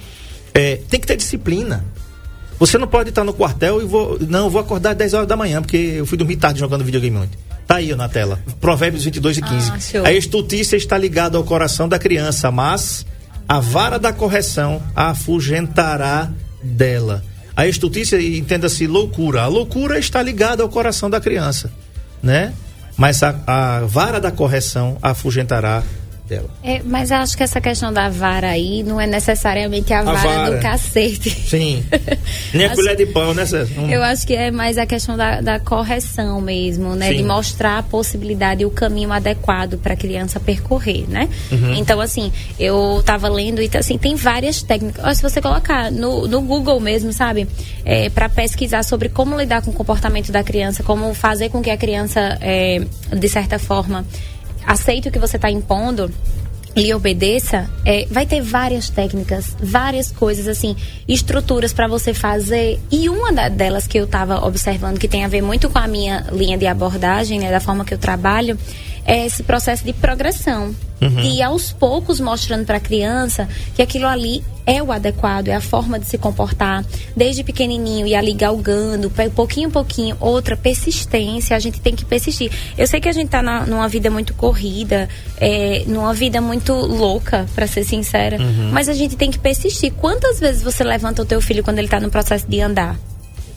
[0.53, 1.83] É, tem que ter disciplina.
[2.61, 4.19] Você não pode estar no quartel e vou.
[4.21, 7.17] Não, vou acordar às 10 horas da manhã, porque eu fui dormir tarde jogando videogame
[7.17, 7.39] ontem.
[7.67, 8.39] Tá aí na tela.
[8.61, 9.73] Provérbios 22 e 15.
[9.97, 13.07] Ah, a estultícia está ligada ao coração da criança, mas
[13.49, 16.31] a vara da correção a afugentará
[16.63, 17.25] dela.
[17.57, 19.43] A estultícia, entenda-se loucura.
[19.43, 21.73] A loucura está ligada ao coração da criança,
[22.23, 22.53] né?
[22.95, 25.83] Mas a, a vara da correção afugentará
[26.31, 26.49] dela.
[26.63, 30.19] É, mas eu acho que essa questão da vara aí não é necessariamente a, vara,
[30.19, 30.51] vara.
[30.53, 31.29] do cacete.
[31.29, 31.85] Sim.
[32.55, 33.69] Nem a colher de pau, né, César?
[33.77, 33.91] Hum.
[33.91, 37.09] Eu acho que é mais a questão da, da correção mesmo, né?
[37.09, 37.17] Sim.
[37.17, 41.29] De mostrar a possibilidade e o caminho adequado para a criança percorrer, né?
[41.51, 41.75] Uhum.
[41.75, 45.17] Então, assim, eu tava lendo e assim, tem várias técnicas.
[45.17, 47.49] Se você colocar no, no Google mesmo, sabe?
[47.85, 51.71] É, para pesquisar sobre como lidar com o comportamento da criança, como fazer com que
[51.71, 52.81] a criança, é,
[53.13, 54.05] de certa forma,
[54.71, 56.11] aceite o que você está impondo
[56.77, 60.77] lhe obedeça, é, vai ter várias técnicas, várias coisas assim,
[61.09, 62.79] estruturas para você fazer.
[62.93, 65.89] E uma da- delas que eu estava observando que tem a ver muito com a
[65.89, 68.57] minha linha de abordagem, né, da forma que eu trabalho,
[69.11, 70.73] é esse processo de progressão.
[71.25, 75.61] E aos poucos mostrando para a criança que aquilo ali é o adequado, é a
[75.61, 76.85] forma de se comportar,
[77.17, 82.53] desde pequenininho e ali galgando, pouquinho em pouquinho, outra persistência, a gente tem que persistir.
[82.79, 87.49] Eu sei que a gente está numa vida muito corrida, é, numa vida muito louca,
[87.55, 88.37] para ser sincera,
[88.71, 89.93] mas a gente tem que persistir.
[89.95, 92.97] Quantas vezes você levanta o teu filho quando ele está no processo de andar?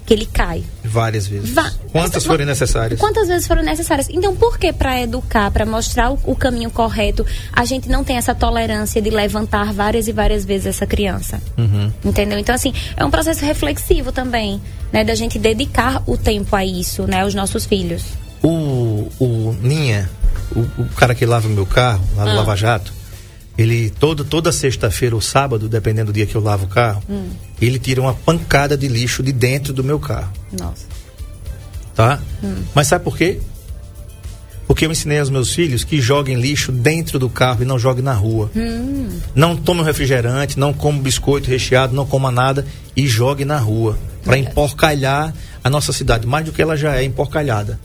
[0.06, 0.64] Que ele cai.
[0.84, 1.52] Várias vezes.
[1.52, 3.00] Va- Quantas forem necessárias?
[3.00, 4.08] Quantas vezes foram necessárias?
[4.10, 8.18] Então, por que para educar, para mostrar o, o caminho correto, a gente não tem
[8.18, 11.42] essa tolerância de levantar várias e várias vezes essa criança?
[11.58, 11.92] Uhum.
[12.04, 12.38] Entendeu?
[12.38, 14.62] Então, assim, é um processo reflexivo também,
[14.92, 15.04] né?
[15.06, 17.22] Da gente dedicar o tempo a isso, né?
[17.22, 18.04] Aos nossos filhos.
[18.44, 20.10] O, o Ninha,
[20.54, 22.36] o, o cara que lava o meu carro, lá no Ah.
[22.36, 22.92] Lava Jato,
[23.58, 27.30] ele todo, toda sexta-feira ou sábado, dependendo do dia que eu lavo o carro, Hum.
[27.62, 30.86] ele tira uma pancada de lixo de dentro do meu carro, Nossa.
[31.96, 32.20] tá?
[32.44, 32.64] Hum.
[32.74, 33.40] Mas sabe por quê?
[34.66, 38.04] Porque eu ensinei aos meus filhos que joguem lixo dentro do carro e não joguem
[38.04, 38.50] na rua.
[38.56, 39.20] Hum.
[39.36, 43.98] Não tome um refrigerante, não come biscoito recheado, não coma nada e jogue na rua.
[44.24, 47.78] Para emporcalhar a nossa cidade, mais do que ela já é emporcalhada.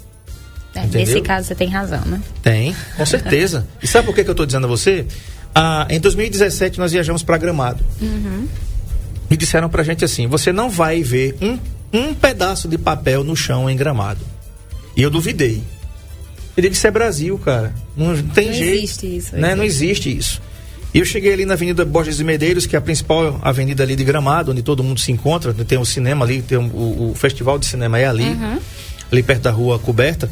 [0.75, 2.23] É, nesse caso, você tem razão, né?
[2.43, 3.67] Tem, com certeza.
[3.83, 5.05] e sabe por que, que eu estou dizendo a você?
[5.55, 7.85] Ah, em 2017 nós viajamos para Gramado.
[9.31, 11.59] E disseram pra gente assim: você não vai ver um,
[11.93, 14.21] um pedaço de papel no chão em Gramado.
[14.97, 15.63] E eu duvidei.
[16.57, 17.73] Eu digo, isso é Brasil, cara.
[17.97, 18.75] Não tem Não jeito.
[18.85, 19.55] existe isso, Né?
[19.55, 20.43] Não existe isso.
[20.93, 23.95] E eu cheguei ali na Avenida Borges de Medeiros, que é a principal avenida ali
[23.95, 25.53] de Gramado, onde todo mundo se encontra.
[25.53, 28.37] Tem o cinema ali, tem o, o- o festival de cinema é ali,
[29.13, 30.29] ali perto da rua coberta.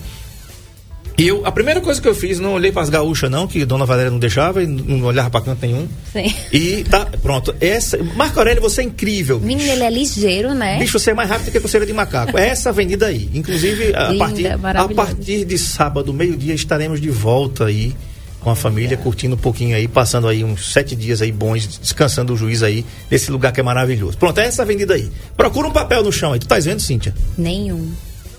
[1.19, 3.65] E eu, a primeira coisa que eu fiz, não olhei para as gaúchas não, que
[3.65, 5.89] Dona Valéria não deixava e não olhava para canto nenhum.
[6.13, 6.33] Sim.
[6.53, 7.55] E tá, pronto.
[7.59, 9.41] Essa, Marco Aurélio, você é incrível.
[9.41, 10.79] Menino, ele é ligeiro, né?
[10.79, 12.37] Bicho, você é mais rápido que a coceira de macaco.
[12.37, 13.31] É essa avenida aí.
[13.33, 17.95] Inclusive, a, Linda, partir, a partir de sábado, meio-dia, estaremos de volta aí
[18.41, 22.33] com a família, curtindo um pouquinho aí, passando aí uns sete dias aí bons, descansando
[22.33, 24.17] o juiz aí, nesse lugar que é maravilhoso.
[24.19, 25.11] Pronto, é essa avenida aí.
[25.37, 26.39] Procura um papel no chão aí.
[26.39, 27.15] Tu tá vendo, Cíntia?
[27.37, 27.91] Nenhum.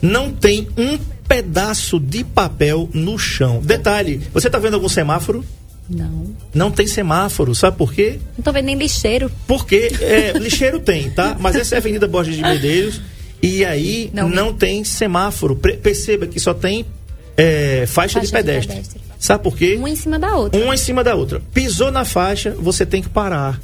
[0.01, 3.59] Não tem um pedaço de papel no chão.
[3.63, 5.43] Detalhe, você tá vendo algum semáforo?
[5.89, 6.35] Não.
[6.53, 8.19] Não tem semáforo, sabe por quê?
[8.37, 9.31] Não tô vendo nem lixeiro.
[9.47, 11.35] Porque é, lixeiro tem, tá?
[11.39, 13.01] Mas essa é a Avenida Borges de Medeiros
[13.41, 14.53] e aí não, Não.
[14.53, 15.55] tem semáforo.
[15.55, 16.85] Perceba que só tem
[17.37, 18.75] é, faixa, de, Faixa de pedestre.
[18.75, 19.01] pedestre.
[19.19, 19.75] Sabe por quê?
[19.77, 20.61] Uma em cima da outra.
[20.61, 21.41] Uma em cima da outra.
[21.53, 23.59] Pisou na faixa, você tem que parar.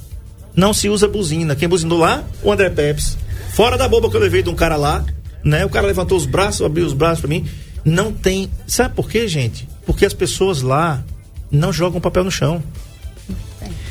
[0.56, 1.56] Não se usa buzina.
[1.56, 2.24] Quem buzinou lá?
[2.44, 3.18] O André Peps.
[3.54, 5.04] Fora da boba que eu levei de um cara lá,
[5.44, 5.66] né?
[5.66, 7.46] O cara levantou os braços, abriu os braços pra mim.
[7.84, 8.50] Não tem.
[8.66, 9.68] Sabe por quê, gente?
[9.86, 11.04] Porque as pessoas lá
[11.52, 12.64] não jogam papel no chão.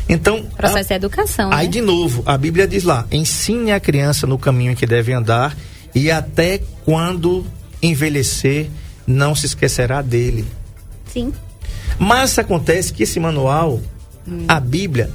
[0.08, 1.72] Então, Processo de educação, Aí, né?
[1.72, 5.56] de novo, a Bíblia diz lá: ensine a criança no caminho em que deve andar,
[5.94, 7.46] e até quando
[7.82, 8.68] envelhecer,
[9.06, 10.44] não se esquecerá dele.
[11.12, 11.32] Sim.
[11.98, 13.80] Mas acontece que esse manual,
[14.48, 15.10] a Bíblia,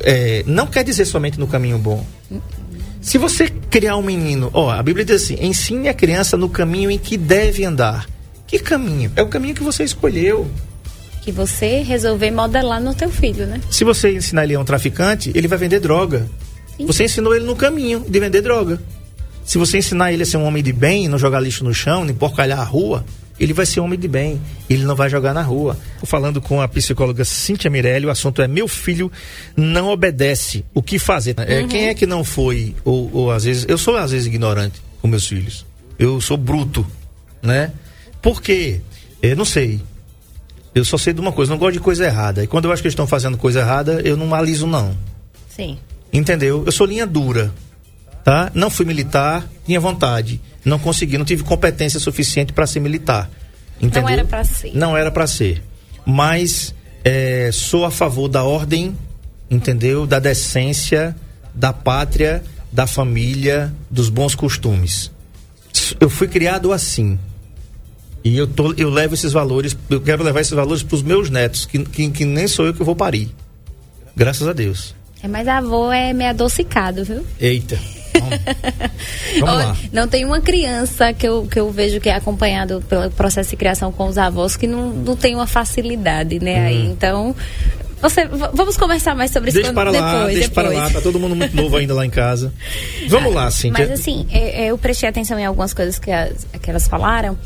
[0.00, 2.04] é, não quer dizer somente no caminho bom.
[3.06, 6.90] Se você criar um menino, ó, a Bíblia diz assim: ensine a criança no caminho
[6.90, 8.04] em que deve andar.
[8.48, 9.12] Que caminho?
[9.14, 10.50] É o caminho que você escolheu.
[11.22, 13.60] Que você resolver modelar no teu filho, né?
[13.70, 16.28] Se você ensinar ele a um traficante, ele vai vender droga.
[16.76, 16.84] Sim.
[16.86, 18.82] Você ensinou ele no caminho de vender droga.
[19.44, 22.04] Se você ensinar ele a ser um homem de bem, não jogar lixo no chão,
[22.04, 23.04] nem porcalhar a rua,
[23.38, 24.40] ele vai ser homem de bem.
[24.68, 25.76] Ele não vai jogar na rua.
[26.04, 29.10] Falando com a psicóloga Cíntia Mirelli, o assunto é meu filho
[29.56, 30.64] não obedece.
[30.74, 31.34] O que fazer?
[31.38, 34.80] É, quem é que não foi, ou, ou às vezes, eu sou às vezes ignorante
[35.00, 35.66] com meus filhos.
[35.98, 36.86] Eu sou bruto,
[37.42, 37.72] né?
[38.20, 38.80] Por quê?
[39.22, 39.80] Eu não sei.
[40.74, 42.44] Eu só sei de uma coisa, não gosto de coisa errada.
[42.44, 44.96] E quando eu acho que eles estão fazendo coisa errada, eu não aliso não.
[45.48, 45.78] Sim.
[46.12, 46.64] Entendeu?
[46.66, 47.52] Eu sou linha dura.
[48.26, 48.50] Tá?
[48.52, 50.40] Não fui militar, tinha vontade.
[50.64, 53.30] Não consegui, não tive competência suficiente para ser militar.
[53.80, 54.08] Entendeu?
[54.08, 54.72] era pra ser.
[54.74, 55.62] Não era para ser.
[56.04, 58.96] Mas é, sou a favor da ordem,
[59.48, 60.08] entendeu?
[60.08, 61.14] Da decência,
[61.54, 65.12] da pátria, da família, dos bons costumes.
[66.00, 67.16] Eu fui criado assim.
[68.24, 71.30] E eu, tô, eu levo esses valores, eu quero levar esses valores para os meus
[71.30, 73.30] netos, que, que, que nem sou eu que vou parir.
[74.16, 74.96] Graças a Deus.
[75.22, 77.24] É, mas avô é meio adocicado, viu?
[77.40, 77.78] Eita.
[79.40, 79.76] Vamos, Olha, lá.
[79.92, 83.56] Não tem uma criança que eu, que eu vejo que é acompanhado pelo processo de
[83.56, 86.60] criação com os avós que não, não tem uma facilidade, né?
[86.60, 86.66] Hum.
[86.66, 87.36] Aí, então,
[88.00, 90.34] você, vamos conversar mais sobre isso Deixa para lá, depois.
[90.34, 90.66] deixa depois.
[90.68, 90.90] para lá.
[90.90, 92.52] Tá todo mundo muito novo ainda lá em casa.
[93.08, 93.86] Vamos lá, Cíntia.
[93.88, 97.36] Mas assim, é- é, eu prestei atenção em algumas coisas que, as- que elas falaram.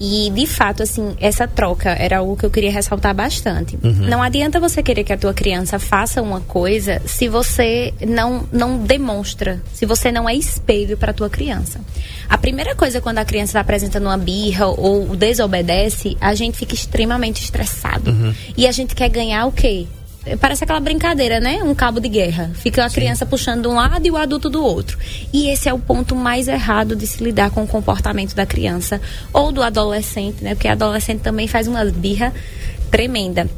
[0.00, 3.78] E, de fato, assim, essa troca era algo que eu queria ressaltar bastante.
[3.82, 8.78] Não adianta você querer que a tua criança faça uma coisa se você não, não
[8.78, 11.80] demonstra, se você não é espelho para a tua criança.
[12.28, 16.74] A primeira coisa quando a criança está apresentando uma birra ou desobedece, a gente fica
[16.74, 18.10] extremamente estressado.
[18.56, 19.86] E a gente quer ganhar o quê?
[20.36, 21.62] Parece aquela brincadeira, né?
[21.62, 22.50] Um cabo de guerra.
[22.54, 24.98] Fica a criança puxando de um lado e o adulto do outro.
[25.32, 29.00] E esse é o ponto mais errado de se lidar com o comportamento da criança
[29.32, 30.54] ou do adolescente, né?
[30.54, 32.32] Porque adolescente também faz uma birra
[32.90, 33.48] tremenda.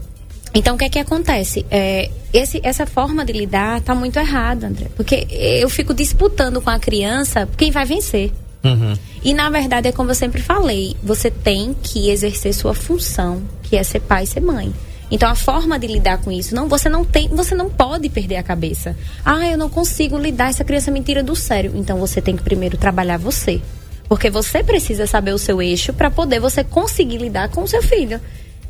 [0.52, 1.64] Então, o que é que acontece?
[1.70, 4.87] É, esse, essa forma de lidar tá muito errada, André.
[4.96, 8.33] Porque eu fico disputando com a criança quem vai vencer.
[8.62, 8.94] Uhum.
[9.24, 13.76] E na verdade é como eu sempre falei, você tem que exercer sua função, que
[13.76, 14.72] é ser pai e ser mãe.
[15.11, 18.37] Então a forma de lidar com isso, não, você não tem, você não pode perder
[18.37, 18.96] a cabeça.
[19.25, 21.73] Ah, eu não consigo lidar, essa criança me tira do sério.
[21.75, 23.61] Então você tem que primeiro trabalhar você.
[24.09, 27.83] Porque você precisa saber o seu eixo para poder você conseguir lidar com o seu
[27.83, 28.20] filho.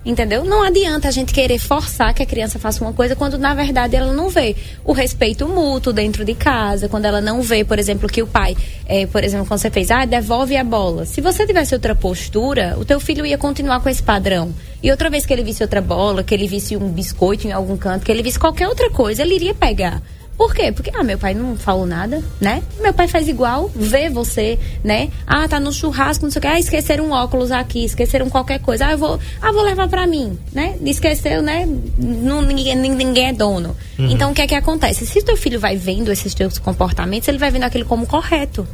[0.03, 0.45] Entendeu?
[0.45, 3.97] Não adianta a gente querer forçar que a criança faça uma coisa quando na verdade
[3.97, 8.09] ela não vê o respeito mútuo dentro de casa, quando ela não vê, por exemplo,
[8.09, 11.05] que o pai, eh, por exemplo, quando você fez, ah, devolve a bola.
[11.05, 14.55] Se você tivesse outra postura, o teu filho ia continuar com esse padrão.
[14.83, 17.77] E outra vez que ele visse outra bola, que ele visse um biscoito em algum
[17.77, 20.01] canto, que ele visse qualquer outra coisa, ele iria pegar.
[20.41, 20.73] Por quê?
[20.73, 22.63] Porque, ah, meu pai não falou nada, né?
[22.81, 25.11] Meu pai faz igual, vê você, né?
[25.27, 26.49] Ah, tá no churrasco, não sei o que.
[26.49, 28.87] Ah, esqueceram um óculos aqui, esqueceram qualquer coisa.
[28.87, 30.79] Ah, eu vou, ah, vou levar pra mim, né?
[30.83, 31.69] Esqueceu, né?
[31.99, 33.77] Não, ninguém, ninguém é dono.
[33.99, 35.05] Então, o que é que acontece?
[35.05, 38.67] Se o teu filho vai vendo esses teus comportamentos, ele vai vendo aquilo como correto.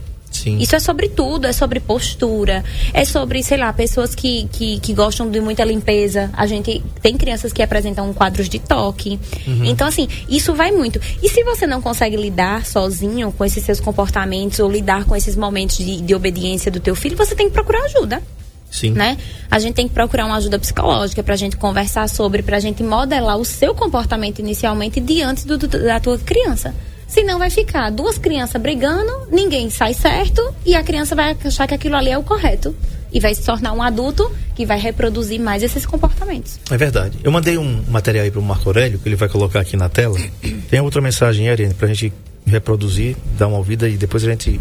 [0.46, 0.58] Sim.
[0.60, 4.94] Isso é sobre tudo, é sobre postura, é sobre, sei lá, pessoas que, que, que
[4.94, 6.30] gostam de muita limpeza.
[6.34, 9.18] A gente tem crianças que apresentam quadros de toque.
[9.64, 11.00] Então, assim, isso vai muito.
[11.20, 15.34] E se você não consegue lidar sozinho com esses seus comportamentos ou lidar com esses
[15.34, 18.22] momentos de, de obediência do teu filho, você tem que procurar ajuda
[18.70, 18.90] Sim.
[18.90, 19.16] né?
[19.50, 23.36] A gente tem que procurar uma ajuda psicológica pra gente conversar sobre, pra gente modelar
[23.36, 26.72] o seu comportamento inicialmente diante do- do- da tua criança.
[27.06, 31.74] Senão vai ficar duas crianças brigando, ninguém sai certo e a criança vai achar que
[31.74, 32.74] aquilo ali é o correto.
[33.12, 36.58] E vai se tornar um adulto que vai reproduzir mais esses comportamentos.
[36.70, 37.16] É verdade.
[37.22, 40.18] Eu mandei um material aí pro Marco Aurélio, que ele vai colocar aqui na tela.
[40.68, 42.12] Tem outra mensagem, Ariane, pra gente
[42.44, 44.60] reproduzir, dar uma ouvida e depois a gente.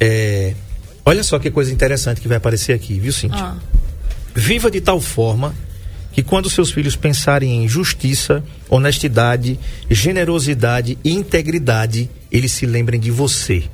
[0.00, 0.54] é,
[1.04, 3.38] Olha só que coisa interessante que vai aparecer aqui, viu, Cintia?
[3.38, 3.56] Ah,
[4.34, 5.54] Viva de tal forma
[6.14, 9.58] que quando seus filhos pensarem em justiça, honestidade,
[9.90, 13.64] generosidade e integridade, eles se lembrem de você,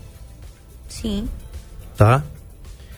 [0.88, 1.28] sim.
[1.96, 2.24] tá?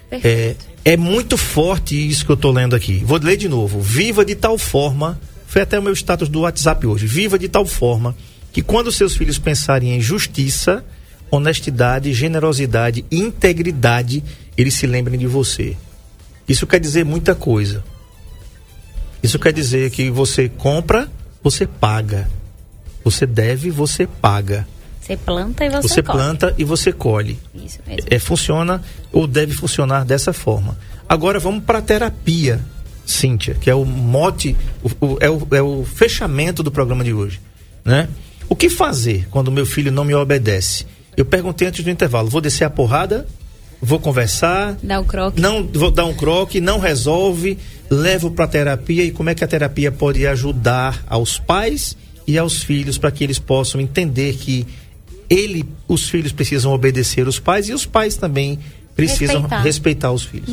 [0.08, 0.66] É, Perfeito.
[0.84, 3.02] é muito forte isso que eu estou lendo aqui.
[3.04, 3.80] Vou ler de novo.
[3.80, 7.06] Viva de tal forma, foi até o meu status do WhatsApp hoje.
[7.06, 8.14] Viva de tal forma
[8.52, 10.84] que quando seus filhos pensarem em justiça,
[11.30, 14.22] honestidade, generosidade e integridade,
[14.56, 15.76] eles se lembrem de você.
[16.46, 17.82] Isso quer dizer muita coisa.
[19.22, 21.08] Isso quer dizer que você compra,
[21.42, 22.28] você paga.
[23.04, 24.66] Você deve, você paga.
[25.00, 26.18] Você planta e você, Você colhe.
[26.18, 28.06] planta e você colhe Isso mesmo.
[28.08, 28.80] é, funciona
[29.12, 30.78] ou deve funcionar dessa forma.
[31.08, 32.60] Agora vamos para a terapia,
[33.04, 37.12] Cíntia, que é o mote, o- o- é, o, é o fechamento do programa de
[37.12, 37.40] hoje.
[37.84, 38.08] Né?
[38.48, 40.86] O que fazer quando meu filho não me obedece?
[41.16, 43.26] Eu perguntei antes do intervalo: vou descer a porrada?
[43.84, 44.78] Vou conversar?
[44.80, 45.40] Dá o croque.
[45.40, 47.58] Não vou dar um croque, não resolve,
[47.90, 52.62] levo para terapia e como é que a terapia pode ajudar aos pais e aos
[52.62, 54.64] filhos para que eles possam entender que
[55.28, 58.60] ele, os filhos precisam obedecer os pais e os pais também
[58.94, 59.62] precisam Respeitar.
[59.62, 60.48] respeitar, os filhos.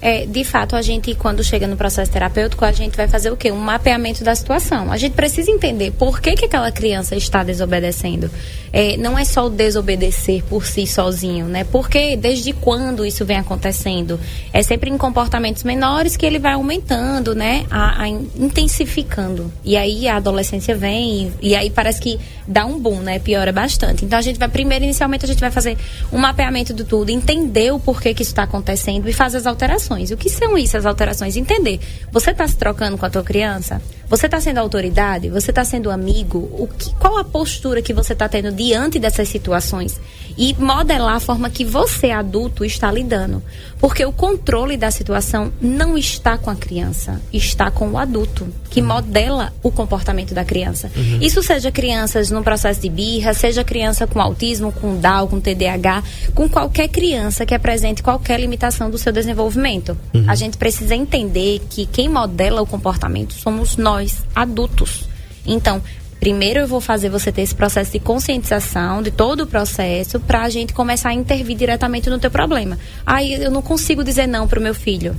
[0.00, 3.36] É, de fato, a gente, quando chega no processo terapêutico, a gente vai fazer o
[3.36, 3.50] quê?
[3.50, 4.92] Um mapeamento da situação.
[4.92, 8.30] A gente precisa entender por que, que aquela criança está desobedecendo.
[8.72, 11.64] É, não é só o desobedecer por si sozinho, né?
[11.64, 14.20] Porque desde quando isso vem acontecendo?
[14.52, 17.64] É sempre em comportamentos menores que ele vai aumentando, né?
[17.70, 19.52] A, a in- intensificando.
[19.64, 23.18] E aí a adolescência vem e, e aí parece que dá um boom, né?
[23.18, 24.04] Piora bastante.
[24.04, 25.76] Então a gente vai, primeiro, inicialmente, a gente vai fazer
[26.12, 30.10] um mapeamento do tudo, entender o porquê que isso está acontecendo e fazer as alterações.
[30.10, 31.36] O que são isso, as alterações?
[31.36, 31.80] Entender.
[32.12, 33.80] Você está se trocando com a tua criança?
[34.08, 35.28] Você está sendo autoridade?
[35.28, 36.38] Você está sendo amigo?
[36.52, 40.00] O que, qual a postura que você está tendo diante dessas situações?
[40.38, 43.42] E modelar a forma que você, adulto, está lidando.
[43.78, 48.80] Porque o controle da situação não está com a criança, está com o adulto, que
[48.80, 48.88] uhum.
[48.88, 50.90] modela o comportamento da criança.
[50.94, 51.18] Uhum.
[51.20, 56.02] Isso seja crianças no processo de birra, seja criança com autismo, com Down, com TDAH,
[56.34, 59.96] com qualquer criança que apresente qualquer limitação do seu desenvolvimento.
[60.14, 60.24] Uhum.
[60.28, 63.95] A gente precisa entender que quem modela o comportamento somos nós,
[64.34, 65.08] adultos.
[65.44, 65.82] Então,
[66.18, 70.42] Primeiro eu vou fazer você ter esse processo de conscientização de todo o processo para
[70.42, 72.78] a gente começar a intervir diretamente no teu problema.
[73.04, 75.16] Aí eu não consigo dizer não para o meu filho.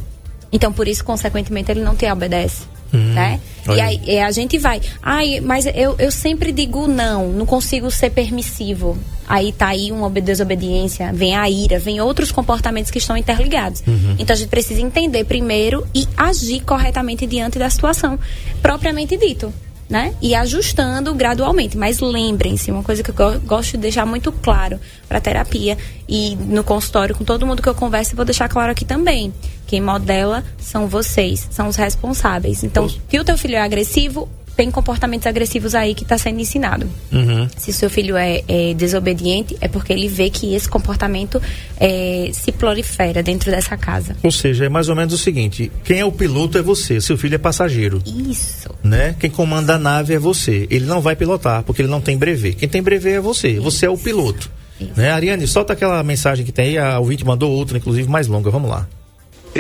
[0.52, 2.64] Então por isso consequentemente ele não te obedece.
[2.94, 3.40] Hum, né?
[3.68, 4.82] E aí a gente vai.
[5.02, 8.98] Ai, mas eu, eu sempre digo não, não consigo ser permissivo.
[9.28, 13.84] Aí tá aí uma desobediência, vem a ira, vem outros comportamentos que estão interligados.
[13.86, 14.16] Uhum.
[14.18, 18.18] Então a gente precisa entender primeiro e agir corretamente diante da situação
[18.62, 19.54] propriamente dito
[19.90, 20.14] né?
[20.22, 21.78] E ajustando gradualmente.
[21.78, 25.78] Mas lembrem-se, uma coisa que eu gosto de deixar muito claro para terapia
[26.08, 29.34] e no consultório com todo mundo que eu converso, vou deixar claro aqui também.
[29.66, 32.64] Quem modela são vocês, são os responsáveis.
[32.64, 36.90] Então, se o teu filho é agressivo, tem comportamentos agressivos aí que está sendo ensinado.
[37.12, 37.48] Uhum.
[37.56, 41.40] Se o seu filho é, é, desobediente, é porque ele vê que esse comportamento
[41.80, 44.18] é, se prolifera dentro dessa casa.
[44.24, 47.16] Ou seja, é mais ou menos o seguinte: quem é o piloto é você, seu
[47.16, 48.02] filho é passageiro.
[48.04, 48.70] Isso.
[48.84, 49.16] Né?
[49.20, 50.68] Quem comanda a nave é você.
[50.72, 52.56] Ele não vai pilotar, porque ele não tem brevet.
[52.56, 53.50] Quem tem brevet é você.
[53.50, 53.62] Isso.
[53.62, 54.50] Você é o piloto.
[54.96, 55.12] Né?
[55.12, 56.78] Ariane, solta aquela mensagem que tem aí.
[56.80, 58.50] A ouvinte mandou outra, inclusive mais longa.
[58.50, 58.88] Vamos lá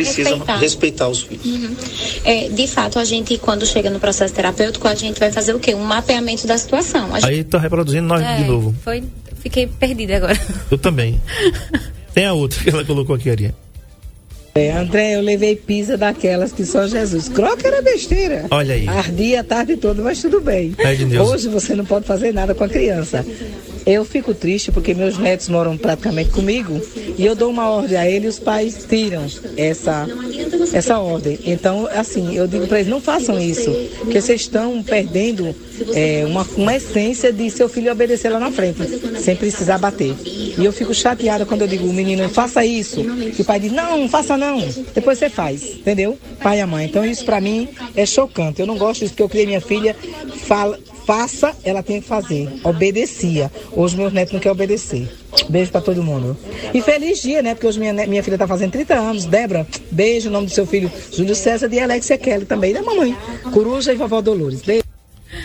[0.03, 1.45] precisa respeitar, respeitar os filhos.
[1.45, 1.75] Uhum.
[2.23, 5.59] É, de fato, a gente, quando chega no processo terapêutico, a gente vai fazer o
[5.59, 5.75] quê?
[5.75, 7.13] Um mapeamento da situação.
[7.13, 7.25] Gente...
[7.25, 8.75] Aí tá reproduzindo nós é, de novo.
[8.83, 9.03] Foi,
[9.41, 10.39] fiquei perdida agora.
[10.69, 11.21] Eu também.
[12.13, 13.53] Tem a outra que ela colocou aqui, Aria.
[14.57, 17.29] É, André, eu levei pizza daquelas que só Jesus.
[17.29, 18.45] Croca era besteira.
[18.49, 18.87] Olha aí.
[18.87, 20.73] Ardia a tarde toda, mas tudo bem.
[20.77, 23.25] É Hoje você não pode fazer nada com a criança.
[23.85, 26.81] Eu fico triste porque meus netos moram praticamente comigo
[27.17, 30.05] e eu dou uma ordem a eles e os pais tiram essa,
[30.73, 31.39] essa ordem.
[31.45, 35.55] Então, assim, eu digo para eles, não façam isso, porque vocês estão perdendo
[35.93, 38.79] é, uma, uma essência de seu filho obedecer lá na frente,
[39.19, 40.15] sem precisar bater.
[40.25, 43.01] E eu fico chateada quando eu digo, menino, faça isso.
[43.01, 44.59] E o pai diz, não, não faça não.
[44.93, 46.17] Depois você faz, entendeu?
[46.41, 46.85] Pai e a mãe.
[46.85, 48.59] Então isso para mim é chocante.
[48.59, 49.95] Eu não gosto disso porque eu criei minha filha,
[50.45, 52.49] fala, faça, ela tem que fazer.
[52.65, 53.49] Obedecia.
[53.71, 55.07] Hoje meus netos não querem obedecer.
[55.47, 56.37] Beijo para todo mundo.
[56.73, 57.55] E feliz dia, né?
[57.55, 59.25] Porque hoje minha, minha filha tá fazendo 30 anos.
[59.25, 60.27] Débora, beijo.
[60.27, 62.73] O nome do seu filho, Júlio César e Alexia Kelly também.
[62.73, 63.15] Da mamãe.
[63.53, 64.61] Coruja e vovó Dolores.
[64.61, 64.83] Beijo.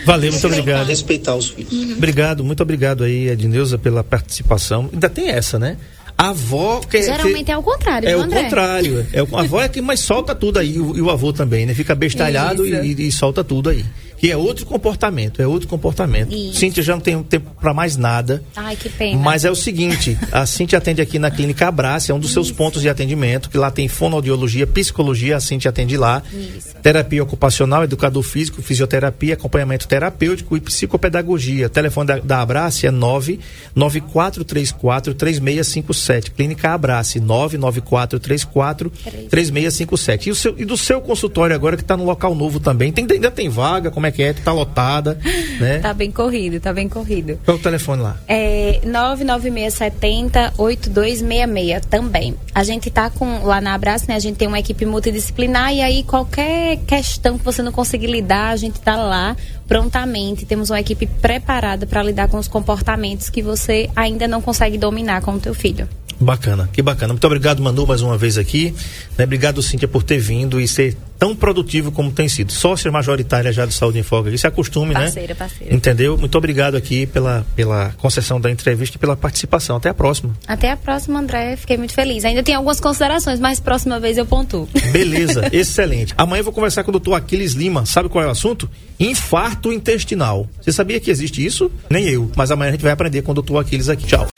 [0.05, 0.87] Valeu, muito obrigado.
[0.87, 1.97] Respeitar os filhos.
[1.97, 4.89] Obrigado, muito obrigado aí, Edneuza, pela participação.
[4.91, 5.77] Ainda tem essa, né?
[6.17, 6.81] A avó.
[6.81, 8.43] Que, Geralmente que, é o contrário, É o André.
[8.43, 9.07] contrário.
[9.13, 11.65] É, a avó é que mais solta tudo aí, e o, e o avô também,
[11.65, 11.73] né?
[11.73, 13.83] Fica bestalhado e, e, solta tudo aí.
[14.23, 16.33] Que é outro comportamento, é outro comportamento.
[16.33, 16.57] Isso.
[16.57, 18.41] Cíntia já não tem tempo para mais nada.
[18.55, 19.19] Ai, que pena.
[19.19, 22.35] Mas é o seguinte, a Cíntia atende aqui na Clínica Abraça, é um dos Isso.
[22.35, 26.23] seus pontos de atendimento, que lá tem fonoaudiologia, psicologia, a Cíntia atende lá.
[26.31, 26.73] Isso.
[26.81, 31.67] Terapia ocupacional, educador físico, fisioterapia, acompanhamento terapêutico e psicopedagogia.
[31.67, 36.31] O telefone da, da Abrace é 99434 3657.
[36.31, 38.89] Clínica Abrace, 99434
[39.29, 40.29] 3657.
[40.29, 43.05] E, o seu, e do seu consultório agora, que está no local novo também, tem,
[43.11, 43.91] ainda tem vaga?
[43.91, 44.33] Como é que é?
[44.33, 45.17] Tá lotada,
[45.59, 45.79] né?
[45.79, 47.39] Tá bem corrido, tá bem corrido.
[47.43, 48.17] Qual é o telefone lá?
[48.27, 52.35] É 99670 8266 também.
[52.53, 54.15] A gente tá com lá na Abraço, né?
[54.15, 58.49] A gente tem uma equipe multidisciplinar e aí qualquer questão que você não conseguir lidar,
[58.49, 59.35] a gente tá lá
[59.67, 60.45] prontamente.
[60.45, 65.21] Temos uma equipe preparada para lidar com os comportamentos que você ainda não consegue dominar
[65.21, 65.87] com o teu filho.
[66.23, 67.13] Bacana, que bacana.
[67.13, 68.73] Muito obrigado, Manu, mais uma vez aqui.
[69.17, 69.25] Né?
[69.25, 72.51] Obrigado, Cíntia, por ter vindo e ser tão produtivo como tem sido.
[72.51, 74.29] Sócia majoritária já do Saúde em Foga.
[74.29, 75.01] Isso é costume, né?
[75.01, 75.73] Parceira, parceira.
[75.73, 76.17] Entendeu?
[76.17, 79.77] Muito obrigado aqui pela, pela concessão da entrevista e pela participação.
[79.77, 80.35] Até a próxima.
[80.45, 81.55] Até a próxima, André.
[81.55, 82.25] Fiquei muito feliz.
[82.25, 84.67] Ainda tem algumas considerações, mas próxima vez eu pontuo.
[84.91, 86.13] Beleza, excelente.
[86.17, 87.85] Amanhã eu vou conversar com o doutor Aquiles Lima.
[87.85, 88.69] Sabe qual é o assunto?
[88.99, 90.47] Infarto intestinal.
[90.61, 91.71] Você sabia que existe isso?
[91.89, 92.29] Nem eu.
[92.35, 94.05] Mas amanhã a gente vai aprender com o doutor Aquiles aqui.
[94.05, 94.32] Tchau.